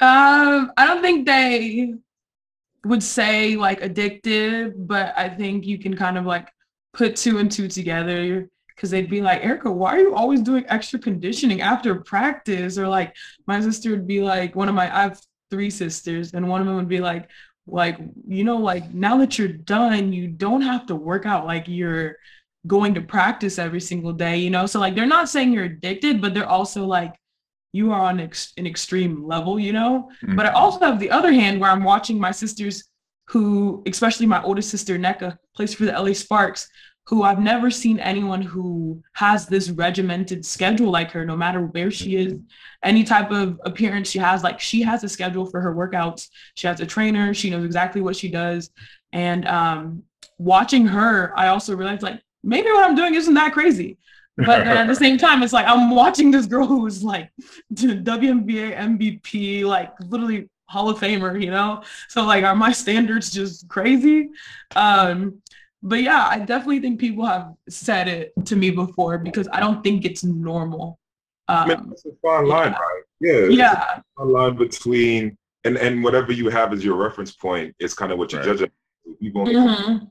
Um, 0.00 0.72
I 0.76 0.86
don't 0.86 1.02
think 1.02 1.26
they 1.26 1.94
would 2.84 3.02
say 3.02 3.56
like 3.56 3.80
addicted, 3.82 4.86
but 4.86 5.14
I 5.16 5.28
think 5.28 5.64
you 5.64 5.78
can 5.78 5.96
kind 5.96 6.18
of 6.18 6.26
like 6.26 6.48
put 6.92 7.16
two 7.16 7.38
and 7.38 7.50
two 7.50 7.68
together 7.68 8.48
because 8.68 8.90
they'd 8.90 9.08
be 9.08 9.22
like, 9.22 9.44
Erica, 9.44 9.70
why 9.70 9.96
are 9.96 10.00
you 10.00 10.14
always 10.14 10.40
doing 10.40 10.64
extra 10.68 10.98
conditioning 10.98 11.60
after 11.60 11.94
practice? 11.94 12.76
Or 12.76 12.88
like 12.88 13.14
my 13.46 13.60
sister 13.60 13.90
would 13.90 14.06
be 14.06 14.20
like, 14.20 14.56
one 14.56 14.68
of 14.68 14.74
my 14.74 14.94
I 14.94 15.02
have 15.02 15.20
three 15.50 15.70
sisters, 15.70 16.34
and 16.34 16.48
one 16.48 16.60
of 16.60 16.66
them 16.66 16.76
would 16.76 16.88
be 16.88 17.00
like, 17.00 17.30
like, 17.66 17.98
you 18.26 18.44
know, 18.44 18.58
like 18.58 18.92
now 18.92 19.16
that 19.18 19.38
you're 19.38 19.48
done, 19.48 20.12
you 20.12 20.28
don't 20.28 20.60
have 20.60 20.86
to 20.86 20.94
work 20.94 21.26
out 21.26 21.46
like 21.46 21.66
you're 21.66 22.16
going 22.66 22.94
to 22.94 23.00
practice 23.00 23.58
every 23.58 23.80
single 23.80 24.12
day, 24.12 24.38
you 24.38 24.50
know? 24.50 24.66
So 24.66 24.80
like 24.80 24.94
they're 24.94 25.06
not 25.06 25.28
saying 25.28 25.52
you're 25.52 25.64
addicted, 25.64 26.20
but 26.20 26.34
they're 26.34 26.48
also 26.48 26.84
like 26.84 27.14
you 27.72 27.92
are 27.92 28.00
on 28.00 28.20
ex- 28.20 28.52
an 28.56 28.66
extreme 28.66 29.26
level, 29.26 29.58
you 29.58 29.72
know? 29.72 30.10
Mm-hmm. 30.22 30.36
But 30.36 30.46
I 30.46 30.50
also 30.50 30.80
have 30.80 31.00
the 31.00 31.10
other 31.10 31.32
hand 31.32 31.60
where 31.60 31.70
I'm 31.70 31.84
watching 31.84 32.18
my 32.18 32.30
sisters 32.30 32.84
who, 33.28 33.82
especially 33.86 34.26
my 34.26 34.42
oldest 34.42 34.70
sister, 34.70 34.98
Nneka, 34.98 35.36
plays 35.56 35.74
for 35.74 35.84
the 35.84 35.92
LA 35.92 36.12
Sparks, 36.12 36.68
who 37.06 37.22
I've 37.22 37.38
never 37.38 37.70
seen 37.70 37.98
anyone 37.98 38.40
who 38.40 39.02
has 39.12 39.46
this 39.46 39.70
regimented 39.70 40.44
schedule 40.44 40.90
like 40.90 41.10
her, 41.10 41.24
no 41.24 41.36
matter 41.36 41.60
where 41.60 41.90
she 41.90 42.16
is, 42.16 42.34
any 42.82 43.04
type 43.04 43.30
of 43.30 43.60
appearance 43.64 44.08
she 44.08 44.18
has. 44.18 44.42
Like 44.42 44.58
she 44.58 44.82
has 44.82 45.04
a 45.04 45.08
schedule 45.08 45.44
for 45.46 45.60
her 45.60 45.74
workouts. 45.74 46.28
She 46.54 46.66
has 46.66 46.80
a 46.80 46.86
trainer. 46.86 47.34
She 47.34 47.50
knows 47.50 47.64
exactly 47.64 48.00
what 48.00 48.16
she 48.16 48.30
does. 48.30 48.70
And 49.12 49.46
um, 49.46 50.02
watching 50.38 50.86
her, 50.86 51.38
I 51.38 51.48
also 51.48 51.76
realized 51.76 52.02
like 52.02 52.22
maybe 52.42 52.68
what 52.68 52.88
I'm 52.88 52.96
doing 52.96 53.14
isn't 53.14 53.34
that 53.34 53.52
crazy. 53.52 53.98
But 54.36 54.66
at 54.66 54.86
the 54.86 54.94
same 54.96 55.18
time, 55.18 55.42
it's 55.42 55.52
like 55.52 55.66
I'm 55.66 55.90
watching 55.90 56.30
this 56.30 56.46
girl 56.46 56.66
who's 56.66 57.04
like 57.04 57.30
WNBA 57.74 58.76
MVP, 58.76 59.64
like 59.64 59.92
literally 60.00 60.48
Hall 60.66 60.88
of 60.88 60.98
Famer, 60.98 61.40
you 61.40 61.50
know? 61.50 61.82
So 62.08 62.24
like 62.24 62.44
are 62.44 62.56
my 62.56 62.72
standards 62.72 63.30
just 63.30 63.68
crazy? 63.68 64.30
Um, 64.74 65.40
but 65.84 66.02
yeah, 66.02 66.26
I 66.28 66.40
definitely 66.40 66.80
think 66.80 66.98
people 66.98 67.24
have 67.24 67.52
said 67.68 68.08
it 68.08 68.32
to 68.46 68.56
me 68.56 68.70
before 68.70 69.18
because 69.18 69.46
I 69.52 69.60
don't 69.60 69.84
think 69.84 70.04
it's 70.04 70.24
normal. 70.24 70.98
Um, 71.46 71.56
I 71.56 71.66
mean, 71.76 71.92
it's 71.92 72.04
a 72.06 72.10
fine 72.22 72.48
line, 72.48 72.72
yeah. 72.72 72.78
right? 72.78 73.02
Yeah. 73.20 73.46
Yeah. 73.48 74.00
A 74.18 74.24
line 74.24 74.56
between 74.56 75.36
and 75.64 75.76
and 75.76 76.02
whatever 76.02 76.32
you 76.32 76.48
have 76.48 76.72
as 76.72 76.84
your 76.84 76.96
reference 76.96 77.32
point 77.32 77.76
is 77.78 77.94
kind 77.94 78.10
of 78.10 78.18
what 78.18 78.32
you're 78.32 78.40
right. 78.40 78.58
judging. 78.58 78.70
You 79.20 79.32
mm-hmm 79.32 80.06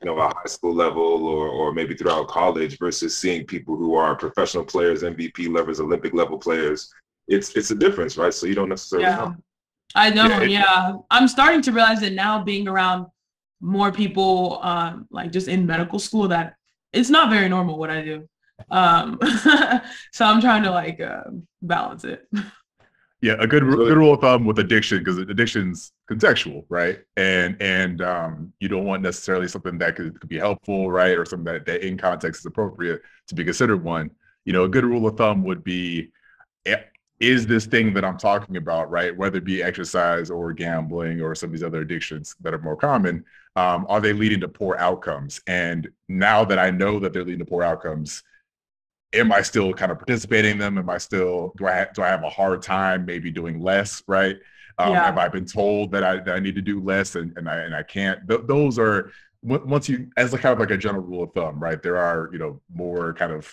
you 0.00 0.06
know, 0.06 0.18
a 0.18 0.28
high 0.28 0.46
school 0.46 0.74
level 0.74 1.26
or 1.26 1.48
or 1.48 1.72
maybe 1.72 1.94
throughout 1.94 2.28
college 2.28 2.78
versus 2.78 3.16
seeing 3.16 3.44
people 3.44 3.76
who 3.76 3.94
are 3.94 4.14
professional 4.14 4.64
players, 4.64 5.02
MVP 5.02 5.52
levels, 5.52 5.80
Olympic 5.80 6.14
level 6.14 6.38
players. 6.38 6.92
It's 7.26 7.56
it's 7.56 7.70
a 7.70 7.74
difference, 7.74 8.16
right? 8.16 8.32
So 8.32 8.46
you 8.46 8.54
don't 8.54 8.68
necessarily 8.68 9.08
yeah. 9.08 9.16
know. 9.16 9.36
I 9.94 10.10
know, 10.10 10.42
yeah. 10.42 10.44
yeah. 10.44 10.96
I'm 11.10 11.26
starting 11.28 11.62
to 11.62 11.72
realize 11.72 12.00
that 12.00 12.12
now 12.12 12.42
being 12.42 12.68
around 12.68 13.06
more 13.60 13.90
people 13.90 14.60
um 14.62 15.06
like 15.10 15.32
just 15.32 15.48
in 15.48 15.66
medical 15.66 15.98
school 15.98 16.28
that 16.28 16.54
it's 16.92 17.10
not 17.10 17.30
very 17.30 17.48
normal 17.48 17.78
what 17.78 17.90
I 17.90 18.02
do. 18.02 18.28
Um 18.70 19.18
so 20.12 20.24
I'm 20.24 20.40
trying 20.40 20.62
to 20.64 20.70
like 20.70 21.00
uh, 21.00 21.24
balance 21.62 22.04
it. 22.04 22.28
Yeah, 23.20 23.34
a 23.40 23.48
good 23.48 23.64
good 23.64 23.96
rule 23.96 24.14
of 24.14 24.20
thumb 24.20 24.44
with 24.44 24.60
addiction 24.60 24.98
because 24.98 25.18
addiction's 25.18 25.90
contextual, 26.08 26.64
right? 26.68 27.00
And 27.16 27.56
and 27.60 28.00
um, 28.00 28.52
you 28.60 28.68
don't 28.68 28.84
want 28.84 29.02
necessarily 29.02 29.48
something 29.48 29.76
that 29.78 29.96
could, 29.96 30.20
could 30.20 30.28
be 30.28 30.38
helpful, 30.38 30.88
right, 30.88 31.18
or 31.18 31.24
something 31.24 31.52
that, 31.52 31.66
that 31.66 31.84
in 31.84 31.98
context 31.98 32.42
is 32.42 32.46
appropriate 32.46 33.02
to 33.26 33.34
be 33.34 33.44
considered 33.44 33.82
one. 33.82 34.12
You 34.44 34.52
know, 34.52 34.64
a 34.64 34.68
good 34.68 34.84
rule 34.84 35.08
of 35.08 35.16
thumb 35.16 35.42
would 35.44 35.64
be, 35.64 36.12
is 37.20 37.46
this 37.46 37.66
thing 37.66 37.92
that 37.94 38.04
I'm 38.04 38.16
talking 38.16 38.56
about, 38.56 38.90
right, 38.90 39.16
whether 39.16 39.38
it 39.38 39.44
be 39.44 39.62
exercise 39.62 40.30
or 40.30 40.52
gambling 40.52 41.20
or 41.20 41.34
some 41.34 41.48
of 41.48 41.52
these 41.52 41.64
other 41.64 41.80
addictions 41.80 42.36
that 42.40 42.54
are 42.54 42.60
more 42.60 42.76
common, 42.76 43.24
um, 43.56 43.86
are 43.88 44.00
they 44.00 44.12
leading 44.12 44.40
to 44.40 44.48
poor 44.48 44.76
outcomes? 44.78 45.40
And 45.46 45.88
now 46.08 46.44
that 46.44 46.58
I 46.58 46.70
know 46.70 47.00
that 47.00 47.12
they're 47.12 47.24
leading 47.24 47.40
to 47.40 47.44
poor 47.44 47.64
outcomes, 47.64 48.22
am 49.12 49.32
I 49.32 49.42
still 49.42 49.72
kind 49.72 49.90
of 49.90 49.98
participating 49.98 50.52
in 50.52 50.58
them? 50.58 50.78
Am 50.78 50.88
I 50.88 50.98
still 50.98 51.52
do 51.56 51.66
I 51.66 51.86
do 51.92 52.02
I 52.02 52.08
have 52.08 52.22
a 52.22 52.30
hard 52.30 52.62
time 52.62 53.04
maybe 53.04 53.30
doing 53.30 53.60
less? 53.60 54.02
Right? 54.06 54.36
Um, 54.78 54.92
yeah. 54.92 55.06
Have 55.06 55.18
I 55.18 55.26
been 55.28 55.44
told 55.44 55.90
that 55.92 56.04
I, 56.04 56.20
that 56.20 56.36
I 56.36 56.38
need 56.38 56.54
to 56.54 56.62
do 56.62 56.80
less 56.80 57.16
and, 57.16 57.36
and 57.36 57.48
I 57.48 57.56
and 57.56 57.74
I 57.74 57.82
can't? 57.82 58.28
Th- 58.28 58.42
those 58.46 58.78
are 58.78 59.10
once 59.42 59.88
you 59.88 60.08
as 60.16 60.34
a 60.34 60.38
kind 60.38 60.52
of 60.52 60.60
like 60.60 60.70
a 60.70 60.76
general 60.76 61.02
rule 61.02 61.24
of 61.24 61.32
thumb, 61.32 61.58
right? 61.60 61.82
There 61.82 61.96
are 61.96 62.30
you 62.32 62.38
know 62.38 62.60
more 62.72 63.12
kind 63.14 63.32
of 63.32 63.52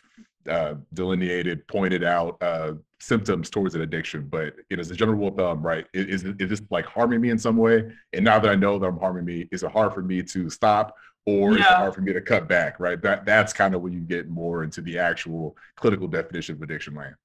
uh, 0.50 0.76
delineated, 0.94 1.68
pointed 1.68 2.04
out 2.04 2.42
uh, 2.42 2.74
symptoms 3.00 3.50
towards 3.50 3.76
an 3.76 3.82
addiction, 3.82 4.28
but 4.28 4.54
it 4.70 4.80
is 4.80 4.92
a 4.92 4.96
general 4.96 5.18
rule 5.18 5.28
of 5.30 5.36
thumb, 5.36 5.62
right? 5.62 5.86
Is, 5.94 6.24
is, 6.24 6.36
is 6.40 6.50
this 6.50 6.62
like 6.70 6.86
harming 6.86 7.22
me 7.22 7.30
in 7.30 7.38
some 7.38 7.58
way? 7.58 7.92
And 8.14 8.26
now 8.26 8.40
that 8.40 8.50
I 8.50 8.56
know 8.56 8.80
that 8.80 8.86
I'm 8.86 9.00
harming 9.00 9.26
me, 9.26 9.48
is 9.52 9.64
it 9.64 9.72
hard 9.72 9.94
for 9.94 10.02
me 10.02 10.24
to 10.24 10.50
stop 10.50 10.96
or 11.26 11.54
yeah. 11.54 11.56
is 11.58 11.62
it 11.62 11.76
hard 11.76 11.96
for 11.96 12.02
me 12.02 12.14
to 12.14 12.22
cut 12.22 12.48
back, 12.48 12.80
right? 12.80 13.02
That 13.02 13.26
that's 13.26 13.54
kind 13.54 13.76
of 13.76 13.82
when 13.82 13.94
you 13.94 14.02
get 14.02 14.30
more 14.30 14.64
into 14.64 14.82
the 14.82 15.00
actual 15.00 15.58
clinical 15.76 16.08
definition 16.08 16.56
of 16.56 16.62
addiction 16.62 16.96
land. 16.96 17.16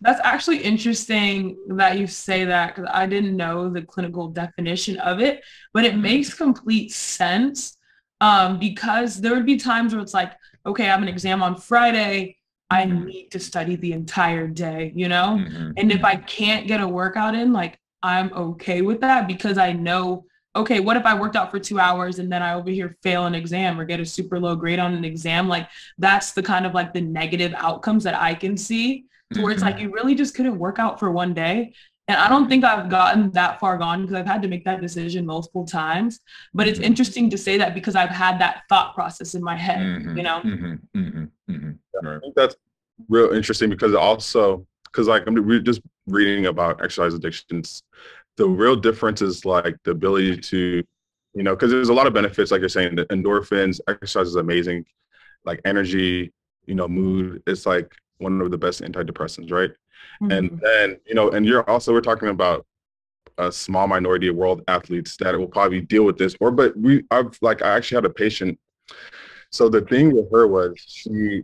That's 0.00 0.20
actually 0.24 0.58
interesting 0.58 1.58
that 1.68 1.98
you 1.98 2.06
say 2.06 2.44
that 2.46 2.74
because 2.74 2.90
I 2.92 3.06
didn't 3.06 3.36
know 3.36 3.68
the 3.68 3.82
clinical 3.82 4.28
definition 4.28 4.98
of 4.98 5.20
it, 5.20 5.42
but 5.74 5.84
it 5.84 5.96
makes 5.96 6.32
complete 6.32 6.92
sense 6.92 7.76
um, 8.22 8.58
because 8.58 9.20
there 9.20 9.34
would 9.34 9.46
be 9.46 9.56
times 9.56 9.92
where 9.92 10.02
it's 10.02 10.14
like, 10.14 10.32
okay, 10.64 10.84
I 10.84 10.88
have 10.88 11.02
an 11.02 11.08
exam 11.08 11.42
on 11.42 11.56
Friday. 11.56 12.38
I 12.70 12.84
need 12.84 13.30
to 13.30 13.40
study 13.40 13.76
the 13.76 13.92
entire 13.92 14.46
day, 14.46 14.92
you 14.94 15.08
know? 15.08 15.38
Mm-hmm. 15.40 15.72
And 15.76 15.90
if 15.90 16.04
I 16.04 16.16
can't 16.16 16.68
get 16.68 16.80
a 16.80 16.86
workout 16.86 17.34
in, 17.34 17.52
like 17.52 17.78
I'm 18.02 18.32
okay 18.32 18.80
with 18.80 19.00
that 19.00 19.26
because 19.26 19.58
I 19.58 19.72
know 19.72 20.24
okay, 20.56 20.80
what 20.80 20.96
if 20.96 21.06
I 21.06 21.18
worked 21.18 21.36
out 21.36 21.50
for 21.50 21.60
two 21.60 21.78
hours 21.78 22.18
and 22.18 22.30
then 22.30 22.42
I 22.42 22.54
over 22.54 22.70
here 22.70 22.96
fail 23.02 23.26
an 23.26 23.36
exam 23.36 23.78
or 23.78 23.84
get 23.84 24.00
a 24.00 24.04
super 24.04 24.38
low 24.38 24.56
grade 24.56 24.80
on 24.80 24.94
an 24.94 25.04
exam? 25.04 25.48
Like 25.48 25.68
that's 25.98 26.32
the 26.32 26.42
kind 26.42 26.66
of 26.66 26.74
like 26.74 26.92
the 26.92 27.00
negative 27.00 27.54
outcomes 27.56 28.04
that 28.04 28.20
I 28.20 28.34
can 28.34 28.56
see 28.56 29.04
to 29.32 29.42
where 29.42 29.52
it's 29.52 29.62
like 29.62 29.76
mm-hmm. 29.76 29.84
you 29.84 29.92
really 29.92 30.14
just 30.14 30.34
couldn't 30.34 30.58
work 30.58 30.78
out 30.78 30.98
for 30.98 31.10
one 31.10 31.34
day. 31.34 31.74
And 32.10 32.18
I 32.20 32.28
don't 32.28 32.48
think 32.48 32.64
I've 32.64 32.88
gotten 32.88 33.30
that 33.32 33.60
far 33.60 33.78
gone 33.78 34.02
because 34.02 34.16
I've 34.16 34.26
had 34.26 34.42
to 34.42 34.48
make 34.48 34.64
that 34.64 34.80
decision 34.80 35.24
multiple 35.24 35.64
times. 35.64 36.20
But 36.52 36.68
it's 36.68 36.78
mm-hmm. 36.78 36.86
interesting 36.86 37.30
to 37.30 37.38
say 37.38 37.56
that 37.58 37.74
because 37.74 37.96
I've 37.96 38.10
had 38.10 38.38
that 38.40 38.62
thought 38.68 38.94
process 38.94 39.34
in 39.34 39.42
my 39.42 39.56
head, 39.56 39.78
mm-hmm. 39.78 40.16
you 40.16 40.22
know? 40.22 40.40
Mm-hmm. 40.40 40.98
mm-hmm. 40.98 41.52
mm-hmm. 41.52 42.06
I 42.06 42.18
think 42.20 42.34
that's 42.34 42.56
real 43.08 43.30
interesting 43.30 43.70
because 43.70 43.94
also, 43.94 44.66
because 44.84 45.06
like 45.06 45.26
I'm 45.26 45.64
just 45.64 45.80
reading 46.06 46.46
about 46.46 46.82
exercise 46.82 47.14
addictions 47.14 47.82
the 48.40 48.48
real 48.48 48.74
difference 48.74 49.20
is 49.20 49.44
like 49.44 49.76
the 49.84 49.90
ability 49.90 50.38
to, 50.38 50.82
you 51.34 51.42
know, 51.42 51.54
because 51.54 51.70
there's 51.70 51.90
a 51.90 51.94
lot 51.94 52.06
of 52.06 52.14
benefits, 52.14 52.50
like 52.50 52.60
you're 52.60 52.70
saying, 52.70 52.96
the 52.96 53.04
endorphins, 53.06 53.80
exercise 53.86 54.28
is 54.28 54.36
amazing, 54.36 54.86
like 55.44 55.60
energy, 55.66 56.32
you 56.64 56.74
know, 56.74 56.88
mood. 56.88 57.42
It's 57.46 57.66
like 57.66 57.92
one 58.16 58.40
of 58.40 58.50
the 58.50 58.56
best 58.56 58.80
antidepressants, 58.80 59.52
right? 59.52 59.70
Mm-hmm. 60.22 60.30
And 60.32 60.60
then, 60.60 61.00
you 61.06 61.14
know, 61.14 61.30
and 61.30 61.46
you're 61.46 61.68
also 61.68 61.92
we're 61.92 62.00
talking 62.00 62.28
about 62.28 62.66
a 63.38 63.50
small 63.50 63.86
minority 63.86 64.28
of 64.28 64.36
world 64.36 64.62
athletes 64.68 65.16
that 65.18 65.36
will 65.38 65.46
probably 65.46 65.80
deal 65.80 66.04
with 66.04 66.18
this. 66.18 66.36
Or, 66.40 66.50
but 66.50 66.76
we, 66.76 67.04
I've 67.10 67.36
like, 67.40 67.62
I 67.62 67.76
actually 67.76 67.96
had 67.96 68.04
a 68.04 68.10
patient. 68.10 68.58
So 69.50 69.68
the 69.68 69.80
thing 69.80 70.14
with 70.14 70.30
her 70.30 70.46
was 70.46 70.74
she 70.86 71.42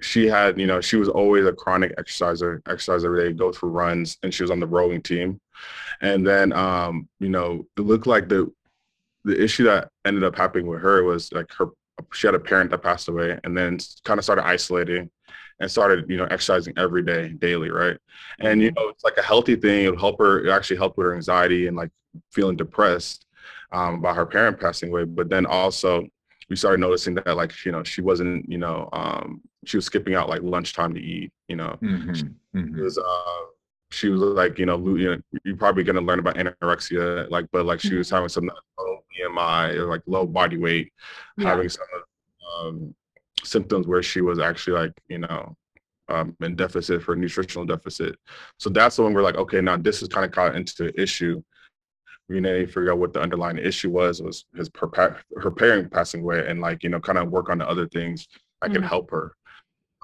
she 0.00 0.26
had, 0.26 0.58
you 0.60 0.66
know, 0.66 0.80
she 0.80 0.96
was 0.96 1.08
always 1.08 1.46
a 1.46 1.52
chronic 1.52 1.94
exerciser, 1.96 2.62
exercise 2.68 3.04
every 3.04 3.24
day, 3.24 3.32
go 3.32 3.50
for 3.52 3.68
runs, 3.68 4.18
and 4.22 4.32
she 4.32 4.42
was 4.42 4.50
on 4.50 4.60
the 4.60 4.66
rowing 4.66 5.00
team. 5.00 5.40
And 6.02 6.26
then, 6.26 6.52
um, 6.52 7.08
you 7.18 7.30
know, 7.30 7.66
it 7.76 7.80
looked 7.80 8.06
like 8.06 8.28
the 8.28 8.52
the 9.24 9.42
issue 9.42 9.64
that 9.64 9.88
ended 10.04 10.22
up 10.22 10.36
happening 10.36 10.66
with 10.66 10.80
her 10.80 11.02
was 11.02 11.32
like 11.32 11.50
her 11.52 11.70
she 12.12 12.26
had 12.26 12.34
a 12.34 12.40
parent 12.40 12.70
that 12.70 12.82
passed 12.82 13.08
away, 13.08 13.38
and 13.44 13.56
then 13.56 13.78
kind 14.04 14.18
of 14.18 14.24
started 14.24 14.46
isolating 14.46 15.10
and 15.60 15.70
started, 15.70 16.08
you 16.08 16.16
know, 16.16 16.26
exercising 16.26 16.74
every 16.76 17.02
day, 17.02 17.28
daily, 17.28 17.70
right? 17.70 17.96
And 18.40 18.60
you 18.60 18.70
mm-hmm. 18.70 18.84
know, 18.84 18.88
it's 18.90 19.04
like 19.04 19.16
a 19.16 19.22
healthy 19.22 19.56
thing. 19.56 19.86
It'll 19.86 19.98
help 19.98 20.18
her. 20.18 20.44
It 20.44 20.50
actually 20.50 20.76
helped 20.76 20.98
with 20.98 21.06
her 21.06 21.14
anxiety 21.14 21.66
and 21.66 21.76
like 21.76 21.90
feeling 22.32 22.56
depressed 22.56 23.26
um, 23.72 23.96
about 23.96 24.16
her 24.16 24.26
parent 24.26 24.60
passing 24.60 24.90
away. 24.90 25.04
But 25.04 25.28
then 25.28 25.46
also, 25.46 26.06
we 26.48 26.56
started 26.56 26.80
noticing 26.80 27.14
that 27.16 27.36
like 27.36 27.52
you 27.64 27.72
know 27.72 27.82
she 27.82 28.02
wasn't 28.02 28.48
you 28.48 28.58
know 28.58 28.88
um, 28.92 29.40
she 29.64 29.76
was 29.76 29.86
skipping 29.86 30.14
out 30.14 30.28
like 30.28 30.42
lunchtime 30.42 30.94
to 30.94 31.00
eat. 31.00 31.32
You 31.48 31.56
know, 31.56 31.78
mm-hmm. 31.82 32.58
Mm-hmm. 32.58 32.82
was 32.82 32.98
uh, 32.98 33.46
she 33.90 34.08
was 34.08 34.20
like, 34.20 34.58
you 34.58 34.66
know, 34.66 34.78
you 34.96 35.10
know, 35.10 35.20
you're 35.44 35.56
probably 35.56 35.84
gonna 35.84 36.00
learn 36.00 36.18
about 36.18 36.36
anorexia, 36.36 37.30
like, 37.30 37.46
but 37.52 37.66
like 37.66 37.80
she 37.80 37.94
was 37.94 38.08
mm-hmm. 38.08 38.16
having 38.16 38.28
some 38.28 38.50
low 38.78 39.04
BMI, 39.18 39.88
like 39.88 40.02
low 40.06 40.26
body 40.26 40.58
weight, 40.58 40.92
yeah. 41.38 41.48
having 41.48 41.68
some 41.68 41.84
um, 42.58 42.94
symptoms 43.46 43.86
where 43.86 44.02
she 44.02 44.20
was 44.20 44.38
actually 44.38 44.78
like, 44.78 44.92
you 45.08 45.18
know, 45.18 45.56
um, 46.08 46.36
in 46.40 46.56
deficit 46.56 47.02
for 47.02 47.16
nutritional 47.16 47.66
deficit. 47.66 48.16
So 48.58 48.70
that's 48.70 48.96
the 48.96 49.02
one 49.02 49.14
we're 49.14 49.22
like, 49.22 49.36
okay, 49.36 49.60
now 49.60 49.76
this 49.76 50.02
is 50.02 50.08
kind 50.08 50.24
of 50.24 50.32
caught 50.32 50.56
into 50.56 50.84
the 50.84 51.00
issue. 51.00 51.42
We 52.28 52.40
need 52.40 52.52
to 52.52 52.66
figure 52.66 52.92
out 52.92 52.98
what 52.98 53.12
the 53.12 53.20
underlying 53.20 53.58
issue 53.58 53.90
was. 53.90 54.20
Was 54.20 54.44
his 54.54 54.70
her, 54.78 55.16
her 55.36 55.50
parent 55.50 55.92
passing 55.92 56.22
away, 56.22 56.44
and 56.46 56.60
like 56.60 56.82
you 56.82 56.90
know, 56.90 57.00
kind 57.00 57.18
of 57.18 57.30
work 57.30 57.50
on 57.50 57.58
the 57.58 57.68
other 57.68 57.88
things 57.88 58.26
that 58.60 58.68
mm-hmm. 58.68 58.74
can 58.76 58.82
help 58.82 59.10
her. 59.10 59.32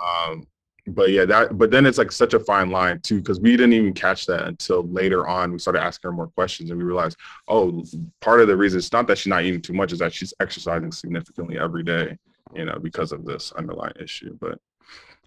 Um, 0.03 0.47
but 0.87 1.11
yeah, 1.11 1.25
that 1.25 1.59
but 1.59 1.71
then 1.71 1.87
it's 1.87 1.99
like 1.99 2.11
such 2.11 2.35
a 2.35 2.41
fine 2.41 2.71
line 2.71 3.01
too, 3.01 3.19
because 3.19 3.41
we 3.41 3.53
didn't 3.53 3.73
even 3.73 3.93
catch 3.93 4.27
that 4.27 4.47
until 4.47 4.83
later 4.89 5.27
on. 5.29 5.53
We 5.53 5.59
started 5.59 5.83
asking 5.83 6.11
her 6.11 6.17
more 6.17 6.29
questions 6.29 6.71
and 6.71 6.79
we 6.79 6.85
realized, 6.85 7.17
oh, 7.49 7.85
part 8.21 8.41
of 8.41 8.49
the 8.49 8.57
reason 8.57 8.79
it's 8.79 8.93
not 8.93 9.07
that 9.09 9.19
she's 9.19 9.29
not 9.29 9.45
eating 9.45 9.63
too 9.63 9.75
much, 9.75 9.93
is 9.93 10.01
that 10.01 10.13
she's 10.13 10.35
exercising 10.41 10.91
significantly 10.91 11.59
every 11.59 11.85
day, 11.85 12.17
you 12.55 12.65
know, 12.65 12.79
because 12.79 13.13
of 13.13 13.25
this 13.25 13.53
underlying 13.53 13.95
issue. 14.01 14.37
But 14.41 14.59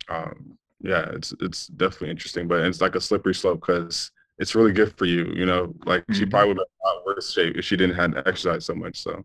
um 0.09 0.57
yeah, 0.81 1.09
it's 1.13 1.33
it's 1.39 1.67
definitely 1.67 2.11
interesting, 2.11 2.47
but 2.47 2.61
it's 2.61 2.81
like 2.81 2.95
a 2.95 3.01
slippery 3.01 3.33
slope 3.33 3.61
because 3.61 4.11
it's 4.37 4.55
really 4.55 4.73
good 4.73 4.97
for 4.97 5.05
you, 5.05 5.31
you 5.33 5.45
know. 5.45 5.73
Like 5.85 6.03
mm-hmm. 6.03 6.13
she 6.13 6.25
probably 6.25 6.49
would 6.49 6.57
have 6.57 6.67
been 6.67 6.99
in 6.99 7.05
worse 7.05 7.31
shape 7.31 7.57
if 7.57 7.65
she 7.65 7.77
didn't 7.77 7.95
have 7.95 8.13
to 8.13 8.27
exercise 8.27 8.65
so 8.65 8.75
much. 8.75 9.01
So 9.01 9.23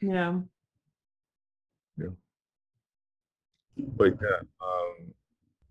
yeah. 0.00 0.38
Yeah. 1.98 2.08
But 3.76 4.14
yeah, 4.22 4.40
um, 4.62 5.14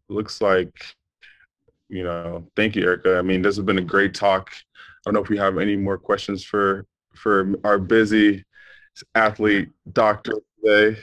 looks 0.10 0.42
like, 0.42 0.74
you 1.90 2.04
know, 2.04 2.48
thank 2.56 2.76
you, 2.76 2.84
Erica. 2.84 3.18
I 3.18 3.22
mean, 3.22 3.42
this 3.42 3.56
has 3.56 3.66
been 3.66 3.78
a 3.78 3.82
great 3.82 4.14
talk. 4.14 4.52
I 4.52 4.92
don't 5.06 5.14
know 5.14 5.24
if 5.24 5.30
we 5.30 5.38
have 5.38 5.58
any 5.58 5.76
more 5.76 5.98
questions 5.98 6.44
for 6.44 6.86
for 7.16 7.54
our 7.64 7.78
busy 7.78 8.44
athlete 9.16 9.70
doctor 9.92 10.34
today. 10.64 11.00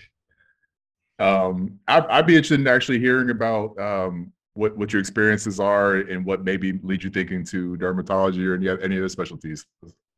Um, 1.21 1.79
I'd, 1.87 2.07
I'd 2.07 2.27
be 2.27 2.35
interested 2.35 2.61
in 2.61 2.67
actually 2.67 2.99
hearing 2.99 3.31
about 3.31 3.79
um, 3.79 4.33
what 4.55 4.77
what 4.77 4.93
your 4.93 5.01
experiences 5.01 5.61
are 5.61 5.97
and 5.97 6.25
what 6.25 6.45
maybe 6.45 6.79
lead 6.83 7.05
you 7.05 7.11
thinking 7.11 7.45
to 7.47 7.77
dermatology 7.77 8.45
or 8.47 8.55
any 8.55 8.69
any 8.83 8.99
other 8.99 9.09
specialties, 9.09 9.67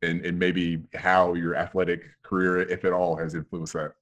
and 0.03 0.25
and 0.25 0.39
maybe 0.39 0.81
how 0.95 1.35
your 1.35 1.57
athletic 1.57 2.03
career, 2.23 2.61
if 2.61 2.85
at 2.85 2.93
all, 2.93 3.17
has 3.17 3.35
influenced 3.35 3.75
that. 3.75 3.93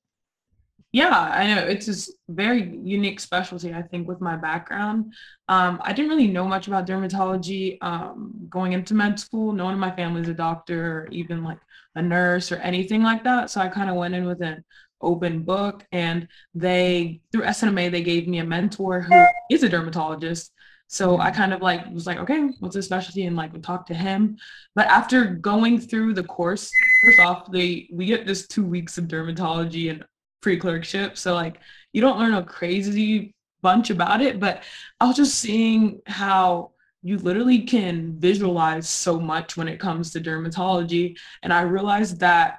Yeah, 0.93 1.17
I 1.17 1.47
know 1.47 1.63
it's 1.63 1.89
a 1.89 2.13
very 2.33 2.77
unique 2.83 3.21
specialty. 3.21 3.73
I 3.73 3.83
think 3.83 4.09
with 4.09 4.21
my 4.21 4.37
background, 4.37 5.15
um, 5.49 5.81
I 5.85 5.93
didn't 5.93 6.11
really 6.11 6.27
know 6.27 6.49
much 6.49 6.67
about 6.67 6.87
dermatology 6.87 7.79
um, 7.81 8.35
going 8.49 8.73
into 8.73 8.95
med 8.95 9.21
school. 9.21 9.53
No 9.53 9.67
one 9.67 9.75
in 9.75 9.81
my 9.81 9.95
family 9.95 10.23
is 10.23 10.29
a 10.29 10.35
doctor 10.35 11.03
or 11.03 11.09
even 11.13 11.45
like 11.45 11.59
a 11.95 12.03
nurse 12.03 12.51
or 12.51 12.57
anything 12.57 13.05
like 13.05 13.23
that. 13.23 13.51
So 13.51 13.61
I 13.61 13.69
kind 13.69 13.89
of 13.89 13.97
went 13.97 14.15
in 14.15 14.25
with 14.25 14.43
an 14.43 14.65
open 15.01 15.43
book, 15.43 15.85
and 15.93 16.29
they 16.55 17.21
through 17.33 17.43
SNMA 17.43 17.91
they 17.91 18.03
gave 18.03 18.29
me 18.29 18.39
a 18.39 18.45
mentor 18.45 19.01
who 19.01 19.25
is 19.51 19.63
a 19.63 19.69
dermatologist. 19.69 20.53
So 20.89 21.21
I 21.21 21.29
mm-hmm. 21.29 21.37
kind 21.37 21.53
of 21.53 21.63
like 21.63 21.89
was 21.93 22.07
like, 22.07 22.19
okay, 22.19 22.51
what's 22.59 22.75
this 22.75 22.87
specialty? 22.87 23.25
And 23.27 23.37
like 23.37 23.53
would 23.53 23.63
talk 23.63 23.87
to 23.87 23.95
him. 23.95 24.37
But 24.75 24.89
after 24.89 25.25
going 25.25 25.81
through 25.81 26.15
the 26.15 26.25
course, 26.25 26.71
first 27.05 27.21
off, 27.21 27.51
they 27.53 27.89
we 27.93 28.07
get 28.07 28.27
just 28.27 28.51
two 28.51 28.65
weeks 28.65 28.99
of 28.99 29.05
dermatology 29.05 29.91
and 29.91 30.05
pre-clerkship. 30.41 31.17
So 31.19 31.35
like 31.35 31.59
you 31.93 32.01
don't 32.01 32.19
learn 32.19 32.35
a 32.35 32.43
crazy 32.43 33.35
bunch 33.63 33.91
about 33.91 34.23
it, 34.23 34.41
but 34.41 34.63
I 35.01 35.07
was 35.07 35.17
just 35.17 35.37
seeing 35.37 36.01
how 36.07 36.73
you 37.03 37.19
literally 37.19 37.63
can 37.63 38.19
visualize 38.19 38.89
so 38.89 39.19
much 39.19 39.57
when 39.57 39.69
it 39.69 39.81
comes 39.81 40.11
to 40.13 40.21
dermatology. 40.21 41.17
And 41.43 41.53
I 41.53 41.63
realized 41.63 42.21
that 42.21 42.59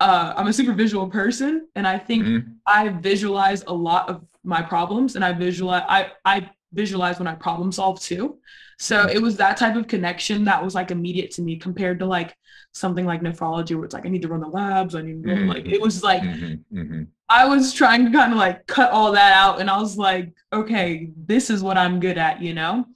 uh, 0.00 0.34
I'm 0.36 0.46
a 0.46 0.52
super 0.52 0.72
visual 0.72 1.08
person, 1.08 1.68
and 1.74 1.86
I 1.86 1.98
think 1.98 2.24
mm-hmm. 2.24 2.50
I 2.66 2.88
visualize 2.88 3.62
a 3.66 3.72
lot 3.72 4.08
of 4.08 4.24
my 4.42 4.62
problems, 4.62 5.14
and 5.14 5.24
I 5.24 5.32
visualize 5.32 5.84
I 5.88 6.12
I 6.24 6.50
visualize 6.72 7.18
when 7.18 7.28
I 7.28 7.34
problem 7.34 7.70
solve 7.70 8.00
too. 8.00 8.38
So 8.78 9.06
it 9.06 9.20
was 9.20 9.36
that 9.36 9.58
type 9.58 9.76
of 9.76 9.88
connection 9.88 10.44
that 10.44 10.64
was 10.64 10.74
like 10.74 10.90
immediate 10.90 11.32
to 11.32 11.42
me 11.42 11.56
compared 11.56 11.98
to 11.98 12.06
like 12.06 12.34
something 12.72 13.04
like 13.04 13.20
nephrology 13.20 13.74
where 13.76 13.84
it's 13.84 13.92
like 13.92 14.06
I 14.06 14.08
need 14.08 14.22
to 14.22 14.28
run 14.28 14.40
the 14.40 14.48
labs, 14.48 14.94
I 14.94 15.02
need 15.02 15.22
to 15.22 15.28
mm-hmm. 15.28 15.48
like 15.48 15.66
it 15.66 15.80
was 15.80 16.02
like 16.02 16.22
mm-hmm. 16.22 16.78
mm-hmm. 16.78 17.02
I 17.28 17.46
was 17.46 17.74
trying 17.74 18.06
to 18.06 18.10
kind 18.10 18.32
of 18.32 18.38
like 18.38 18.66
cut 18.66 18.90
all 18.90 19.12
that 19.12 19.34
out 19.34 19.60
and 19.60 19.68
I 19.68 19.78
was 19.78 19.96
like, 19.96 20.32
okay, 20.52 21.10
this 21.14 21.50
is 21.50 21.62
what 21.62 21.76
I'm 21.76 22.00
good 22.00 22.18
at, 22.18 22.42
you 22.42 22.54
know? 22.54 22.86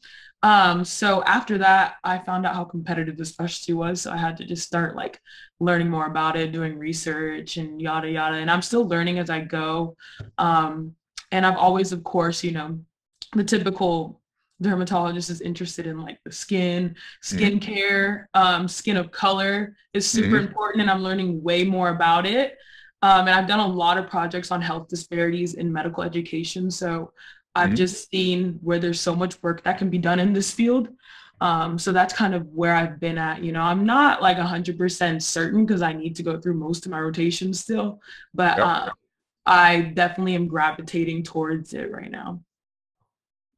Um, 0.44 0.84
so 0.84 1.24
after 1.24 1.56
that, 1.56 1.94
I 2.04 2.18
found 2.18 2.44
out 2.44 2.54
how 2.54 2.64
competitive 2.64 3.16
the 3.16 3.24
specialty 3.24 3.72
was. 3.72 4.02
So 4.02 4.12
I 4.12 4.18
had 4.18 4.36
to 4.36 4.44
just 4.44 4.66
start 4.66 4.94
like 4.94 5.18
learning 5.58 5.88
more 5.88 6.04
about 6.04 6.36
it, 6.36 6.52
doing 6.52 6.78
research 6.78 7.56
and 7.56 7.80
yada 7.80 8.10
yada. 8.10 8.36
And 8.36 8.50
I'm 8.50 8.60
still 8.60 8.86
learning 8.86 9.18
as 9.18 9.30
I 9.30 9.40
go. 9.40 9.96
Um, 10.36 10.94
and 11.32 11.46
I've 11.46 11.56
always, 11.56 11.92
of 11.92 12.04
course, 12.04 12.44
you 12.44 12.52
know, 12.52 12.78
the 13.34 13.42
typical 13.42 14.20
dermatologist 14.60 15.30
is 15.30 15.40
interested 15.40 15.86
in 15.86 16.02
like 16.02 16.18
the 16.26 16.32
skin, 16.32 16.94
skin 17.22 17.58
mm-hmm. 17.58 17.72
care, 17.74 18.28
um, 18.34 18.68
skin 18.68 18.98
of 18.98 19.10
color 19.10 19.74
is 19.94 20.06
super 20.06 20.36
mm-hmm. 20.36 20.48
important, 20.48 20.82
and 20.82 20.90
I'm 20.90 21.02
learning 21.02 21.42
way 21.42 21.64
more 21.64 21.88
about 21.88 22.26
it. 22.26 22.58
Um, 23.00 23.28
and 23.28 23.30
I've 23.30 23.48
done 23.48 23.60
a 23.60 23.66
lot 23.66 23.96
of 23.96 24.10
projects 24.10 24.50
on 24.50 24.60
health 24.60 24.88
disparities 24.88 25.54
in 25.54 25.72
medical 25.72 26.02
education. 26.02 26.70
So 26.70 27.12
I've 27.54 27.68
mm-hmm. 27.68 27.76
just 27.76 28.10
seen 28.10 28.58
where 28.62 28.78
there's 28.78 29.00
so 29.00 29.14
much 29.14 29.42
work 29.42 29.62
that 29.64 29.78
can 29.78 29.90
be 29.90 29.98
done 29.98 30.20
in 30.20 30.32
this 30.32 30.50
field. 30.50 30.88
Um, 31.40 31.78
so 31.78 31.92
that's 31.92 32.14
kind 32.14 32.34
of 32.34 32.46
where 32.48 32.74
I've 32.74 33.00
been 33.00 33.18
at. 33.18 33.42
You 33.42 33.52
know, 33.52 33.60
I'm 33.60 33.84
not 33.84 34.22
like 34.22 34.38
100% 34.38 35.22
certain 35.22 35.66
because 35.66 35.82
I 35.82 35.92
need 35.92 36.16
to 36.16 36.22
go 36.22 36.40
through 36.40 36.54
most 36.54 36.86
of 36.86 36.92
my 36.92 37.00
rotations 37.00 37.60
still, 37.60 38.00
but 38.32 38.58
yep. 38.58 38.66
uh, 38.66 38.90
I 39.46 39.80
definitely 39.80 40.34
am 40.36 40.48
gravitating 40.48 41.22
towards 41.22 41.74
it 41.74 41.90
right 41.90 42.10
now. 42.10 42.40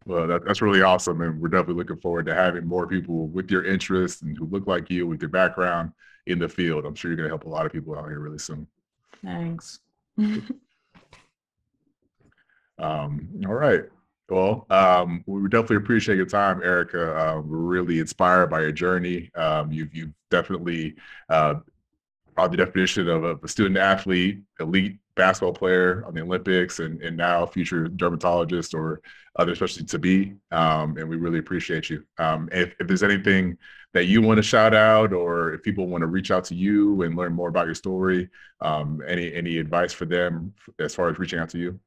Well, 0.07 0.27
that, 0.29 0.45
that's 0.45 0.63
really 0.63 0.83
awesome. 0.83 1.21
And 1.21 1.41
we're 1.41 1.49
definitely 1.49 1.75
looking 1.75 2.01
forward 2.01 2.27
to 2.27 2.35
having 2.35 2.67
more 2.67 2.87
people 2.87 3.29
with 3.29 3.51
your 3.51 3.65
interests 3.65 4.23
and 4.23 4.37
who 4.37 4.47
look 4.47 4.67
like 4.67 4.89
you 4.89 5.07
with 5.07 5.21
your 5.21 5.31
background 5.31 5.93
in 6.27 6.39
the 6.39 6.49
field. 6.49 6.85
I'm 6.85 6.95
sure 6.95 7.11
you're 7.11 7.17
going 7.17 7.29
to 7.29 7.31
help 7.31 7.45
a 7.45 7.49
lot 7.49 7.67
of 7.67 7.73
people 7.73 7.97
out 7.97 8.09
here 8.09 8.21
really 8.21 8.39
soon. 8.39 8.67
Thanks. 9.25 9.81
um, 12.79 13.29
all 13.47 13.55
right. 13.55 13.85
Well, 14.29 14.67
um, 14.71 15.23
we 15.27 15.49
definitely 15.49 15.77
appreciate 15.77 16.17
your 16.17 16.27
time, 16.27 16.61
Erica. 16.63 17.17
Uh, 17.17 17.41
we're 17.41 17.59
really 17.59 18.01
inspired 18.01 18.49
by 18.49 18.61
your 18.61 18.73
journey. 18.73 19.31
Um, 19.37 19.71
you've, 19.71 19.95
you've 19.95 20.13
definitely 20.31 20.97
uh, 21.29 21.55
probably 22.35 22.57
the 22.57 22.65
definition 22.65 23.09
of 23.09 23.25
a, 23.25 23.37
a 23.37 23.49
student 23.49 23.79
athlete, 23.79 24.43
elite 24.59 24.99
basketball 25.15 25.53
player 25.53 26.05
on 26.07 26.15
the 26.15 26.23
Olympics, 26.23 26.81
and, 26.81 27.01
and 27.03 27.17
now 27.17 27.47
future 27.47 27.87
dermatologist 27.89 28.75
or 28.75 29.01
other 29.39 29.55
specialty 29.55 29.87
to 29.87 29.99
be. 29.99 30.35
Um, 30.51 30.97
and 30.99 31.09
we 31.09 31.17
really 31.17 31.39
appreciate 31.39 31.89
you. 31.89 32.05
Um, 32.19 32.49
if, 32.51 32.75
if 32.81 32.87
there's 32.89 33.03
anything 33.05 33.57
that 33.95 34.07
you 34.07 34.21
want 34.21 34.39
to 34.39 34.43
shout 34.43 34.75
out, 34.75 35.13
or 35.13 35.55
if 35.55 35.63
people 35.63 35.87
want 35.87 36.03
to 36.03 36.07
reach 36.07 36.31
out 36.31 36.45
to 36.45 36.55
you 36.55 37.01
and 37.03 37.17
learn 37.17 37.33
more 37.33 37.49
about 37.49 37.67
your 37.67 37.75
story, 37.75 38.29
um, 38.61 39.03
any 39.07 39.33
any 39.33 39.59
advice 39.59 39.93
for 39.93 40.05
them 40.05 40.53
as 40.79 40.95
far 40.95 41.09
as 41.09 41.19
reaching 41.19 41.39
out 41.39 41.49
to 41.51 41.59
you? 41.59 41.81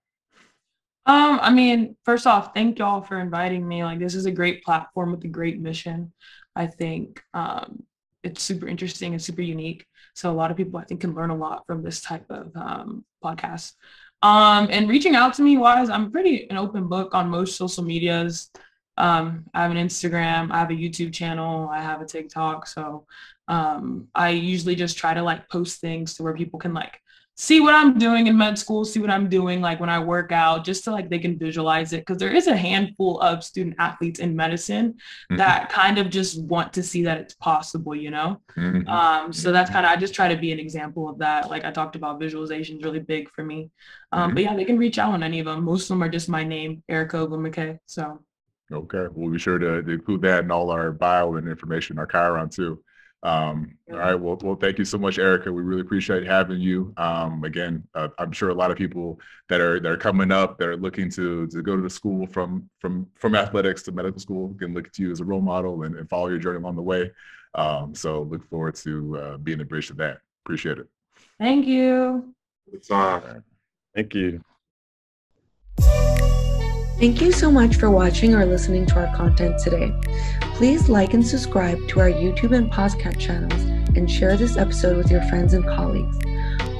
Um, 1.10 1.40
I 1.42 1.50
mean, 1.50 1.96
first 2.06 2.28
off, 2.28 2.54
thank 2.54 2.78
y'all 2.78 3.02
for 3.02 3.20
inviting 3.20 3.68
me. 3.68 3.84
Like, 3.84 3.98
this 3.98 4.14
is 4.14 4.28
a 4.28 4.32
great 4.32 4.64
platform 4.64 5.10
with 5.10 5.24
a 5.24 5.28
great 5.28 5.60
mission. 5.60 6.14
I 6.56 6.68
think 6.68 7.24
um, 7.34 7.82
it's 8.22 8.44
super 8.44 8.68
interesting 8.68 9.14
and 9.14 9.22
super 9.22 9.42
unique. 9.42 9.88
So 10.14 10.30
a 10.30 10.38
lot 10.38 10.52
of 10.52 10.58
people, 10.58 10.80
I 10.80 10.84
think, 10.84 11.02
can 11.02 11.16
learn 11.16 11.32
a 11.32 11.36
lot 11.36 11.66
from 11.66 11.82
this 11.82 12.00
type 12.02 12.28
of 12.30 12.56
um, 12.56 13.06
podcast. 13.24 13.74
Um, 14.22 14.68
and 14.70 14.88
reaching 14.88 15.16
out 15.16 15.34
to 15.36 15.42
me 15.42 15.58
wise, 15.58 15.90
I'm 15.90 16.12
pretty 16.12 16.48
an 16.52 16.58
open 16.58 16.88
book 16.88 17.16
on 17.16 17.28
most 17.28 17.56
social 17.56 17.84
medias. 17.84 18.52
Um, 18.96 19.46
I 19.52 19.64
have 19.64 19.72
an 19.72 19.78
Instagram, 19.78 20.52
I 20.52 20.60
have 20.60 20.70
a 20.70 20.74
YouTube 20.74 21.12
channel, 21.12 21.70
I 21.70 21.82
have 21.82 22.02
a 22.02 22.06
TikTok. 22.06 22.68
So 22.68 23.08
um, 23.48 24.10
I 24.14 24.30
usually 24.30 24.76
just 24.76 25.00
try 25.00 25.16
to 25.16 25.24
like 25.24 25.50
post 25.50 25.82
things 25.82 26.14
to 26.16 26.24
where 26.24 26.36
people 26.36 26.60
can 26.60 26.76
like 26.76 27.02
see 27.40 27.62
what 27.62 27.74
I'm 27.74 27.98
doing 27.98 28.28
in 28.28 28.38
med 28.38 28.60
school, 28.60 28.84
see 28.84 29.00
what 29.00 29.10
I'm 29.10 29.30
doing 29.30 29.62
like 29.62 29.80
when 29.80 29.90
I 29.90 29.98
work 29.98 30.34
out, 30.34 30.66
just 30.66 30.84
so 30.84 30.92
like 30.92 31.10
they 31.10 31.20
can 31.20 31.40
visualize 31.40 31.94
it. 31.94 32.06
Cause 32.06 32.18
there 32.18 32.36
is 32.36 32.48
a 32.48 32.56
handful 32.56 33.18
of 33.22 33.46
student 33.46 33.78
athletes 33.80 34.20
in 34.20 34.36
medicine 34.36 34.92
mm-hmm. 34.92 35.38
that 35.38 35.70
kind 35.70 35.98
of 35.98 36.10
just 36.10 36.44
want 36.44 36.74
to 36.74 36.84
see 36.84 37.02
that 37.04 37.18
it's 37.18 37.36
possible, 37.36 37.96
you 37.96 38.12
know? 38.12 38.42
Mm-hmm. 38.58 38.90
Um, 38.90 39.32
so 39.32 39.54
that's 39.54 39.70
kind 39.70 39.86
of, 39.86 39.92
I 39.94 39.96
just 39.96 40.14
try 40.14 40.28
to 40.28 40.36
be 40.36 40.52
an 40.52 40.60
example 40.60 41.08
of 41.08 41.18
that. 41.20 41.50
Like 41.50 41.64
I 41.64 41.72
talked 41.72 41.96
about 41.96 42.20
visualization 42.20 42.76
is 42.76 42.84
really 42.84 43.00
big 43.00 43.30
for 43.30 43.46
me. 43.46 43.72
Um, 44.12 44.20
mm-hmm. 44.20 44.34
But 44.34 44.44
yeah, 44.44 44.56
they 44.58 44.66
can 44.66 44.78
reach 44.78 45.00
out 45.00 45.14
on 45.14 45.24
any 45.24 45.40
of 45.40 45.46
them. 45.46 45.64
Most 45.64 45.84
of 45.84 45.88
them 45.90 46.04
are 46.04 46.10
just 46.10 46.28
my 46.28 46.44
name, 46.44 46.84
Erica 46.90 47.16
Ogwumike. 47.20 47.80
So. 47.86 48.20
Okay, 48.70 49.06
we'll 49.14 49.32
be 49.32 49.40
sure 49.40 49.58
to, 49.58 49.82
to 49.82 49.92
include 49.92 50.24
that 50.24 50.44
in 50.44 50.52
all 50.52 50.72
our 50.72 50.92
bio 50.92 51.36
and 51.36 51.48
information, 51.48 52.00
our 52.00 52.06
chyron 52.06 52.54
too. 52.54 52.84
Um, 53.22 53.78
all 53.92 53.98
right. 53.98 54.16
Well, 54.16 54.38
well, 54.42 54.56
thank 54.56 54.78
you 54.78 54.86
so 54.86 54.98
much, 54.98 55.20
Erica. 55.20 55.52
We 55.52 55.62
really 55.62 55.82
appreciate 55.82 56.26
having 56.26 56.60
you. 56.60 56.94
Um, 56.96 57.44
again, 57.44 57.84
uh, 57.94 58.10
I'm 58.18 58.32
sure 58.32 58.50
a 58.50 58.54
lot 58.54 58.72
of 58.72 58.78
people 58.78 59.20
that 59.50 59.60
are 59.60 59.80
that 59.80 59.92
are 59.92 59.98
coming 59.98 60.32
up 60.32 60.58
that 60.60 60.68
are 60.70 60.78
looking 60.78 61.10
to 61.12 61.48
to 61.48 61.62
go 61.62 61.76
to 61.76 61.82
the 61.82 61.90
school 61.90 62.26
from 62.28 62.70
from 62.80 63.08
from 63.16 63.36
athletics 63.36 63.84
to 63.84 63.92
medical 63.92 64.20
school 64.20 64.56
can 64.58 64.74
look 64.74 64.92
to 64.94 65.02
you 65.02 65.12
as 65.12 65.20
a 65.20 65.26
role 65.26 65.42
model 65.42 65.84
and, 65.84 65.96
and 65.96 66.10
follow 66.10 66.30
your 66.30 66.40
journey 66.40 66.60
along 66.60 66.78
the 66.78 66.82
way. 66.82 67.12
Um, 67.56 67.94
so 67.94 68.22
look 68.22 68.48
forward 68.50 68.76
to 68.76 69.18
uh, 69.18 69.38
being 69.38 69.60
a 69.60 69.66
bridge 69.66 69.88
to 69.88 69.94
that. 69.96 70.20
Appreciate 70.46 70.78
it. 70.78 70.88
Thank 71.40 71.66
you. 71.66 72.34
It's 72.72 72.90
on. 72.90 73.44
Thank 73.94 74.14
you. 74.14 74.42
Thank 77.00 77.22
you 77.22 77.32
so 77.32 77.50
much 77.50 77.78
for 77.78 77.90
watching 77.90 78.36
or 78.36 78.46
listening 78.46 78.86
to 78.88 78.96
our 78.96 79.16
content 79.16 79.58
today. 79.60 79.94
Please 80.60 80.90
like 80.90 81.14
and 81.14 81.26
subscribe 81.26 81.88
to 81.88 82.02
our 82.02 82.10
YouTube 82.10 82.54
and 82.54 82.70
podcast 82.70 83.18
channels 83.18 83.64
and 83.96 84.12
share 84.12 84.36
this 84.36 84.58
episode 84.58 84.98
with 84.98 85.10
your 85.10 85.22
friends 85.30 85.54
and 85.54 85.64
colleagues. 85.64 86.20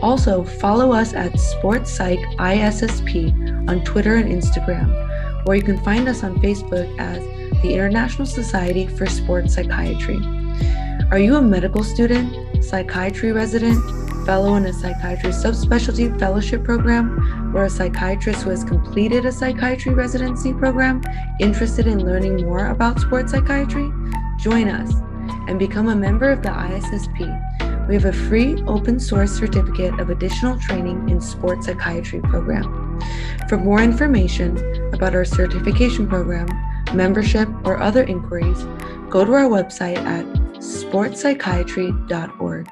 Also, 0.02 0.44
follow 0.44 0.92
us 0.92 1.14
at 1.14 1.40
Sports 1.40 1.90
Psych 1.90 2.20
ISSP 2.40 3.70
on 3.70 3.82
Twitter 3.86 4.16
and 4.16 4.30
Instagram, 4.30 5.48
or 5.48 5.56
you 5.56 5.64
can 5.64 5.82
find 5.82 6.10
us 6.10 6.26
on 6.26 6.42
Facebook 6.42 6.94
as 7.00 7.24
the 7.62 7.74
International 7.74 8.26
Society 8.26 8.86
for 8.86 9.06
Sports 9.06 9.54
Psychiatry. 9.54 10.20
Are 11.10 11.20
you 11.20 11.38
a 11.38 11.42
medical 11.42 11.86
student, 11.86 12.62
psychiatry 12.62 13.32
resident, 13.32 13.80
fellow 14.26 14.56
in 14.56 14.66
a 14.66 14.74
psychiatry 14.74 15.30
subspecialty 15.30 16.20
fellowship 16.20 16.66
program, 16.66 17.39
or 17.54 17.66
a 17.66 17.70
psychiatrist 17.70 18.44
who 18.44 18.50
has 18.50 18.64
completed 18.64 19.26
a 19.26 19.32
psychiatry 19.32 19.94
residency 19.94 20.54
program 20.54 21.02
interested 21.40 21.88
in 21.88 22.06
learning 22.06 22.46
more 22.46 22.68
about 22.68 23.00
sports 23.00 23.32
psychiatry? 23.32 23.92
Join 24.40 24.70
us 24.70 24.94
and 25.48 25.60
become 25.60 25.90
a 25.90 25.96
member 25.96 26.30
of 26.30 26.42
the 26.42 26.50
ISSP. 26.50 27.88
We 27.88 27.96
have 27.96 28.06
a 28.06 28.14
free 28.14 28.62
open 28.68 29.00
source 29.00 29.32
certificate 29.32 30.00
of 30.00 30.10
additional 30.10 30.60
training 30.60 31.10
in 31.10 31.20
sports 31.20 31.66
psychiatry 31.66 32.22
program. 32.22 33.00
For 33.48 33.58
more 33.58 33.82
information 33.82 34.58
about 34.94 35.16
our 35.16 35.26
certification 35.26 36.08
program, 36.08 36.48
membership, 36.94 37.50
or 37.66 37.80
other 37.80 38.04
inquiries, 38.04 38.64
go 39.10 39.26
to 39.26 39.34
our 39.34 39.50
website 39.50 39.98
at 39.98 40.26
sportspsychiatry.org. 40.60 42.70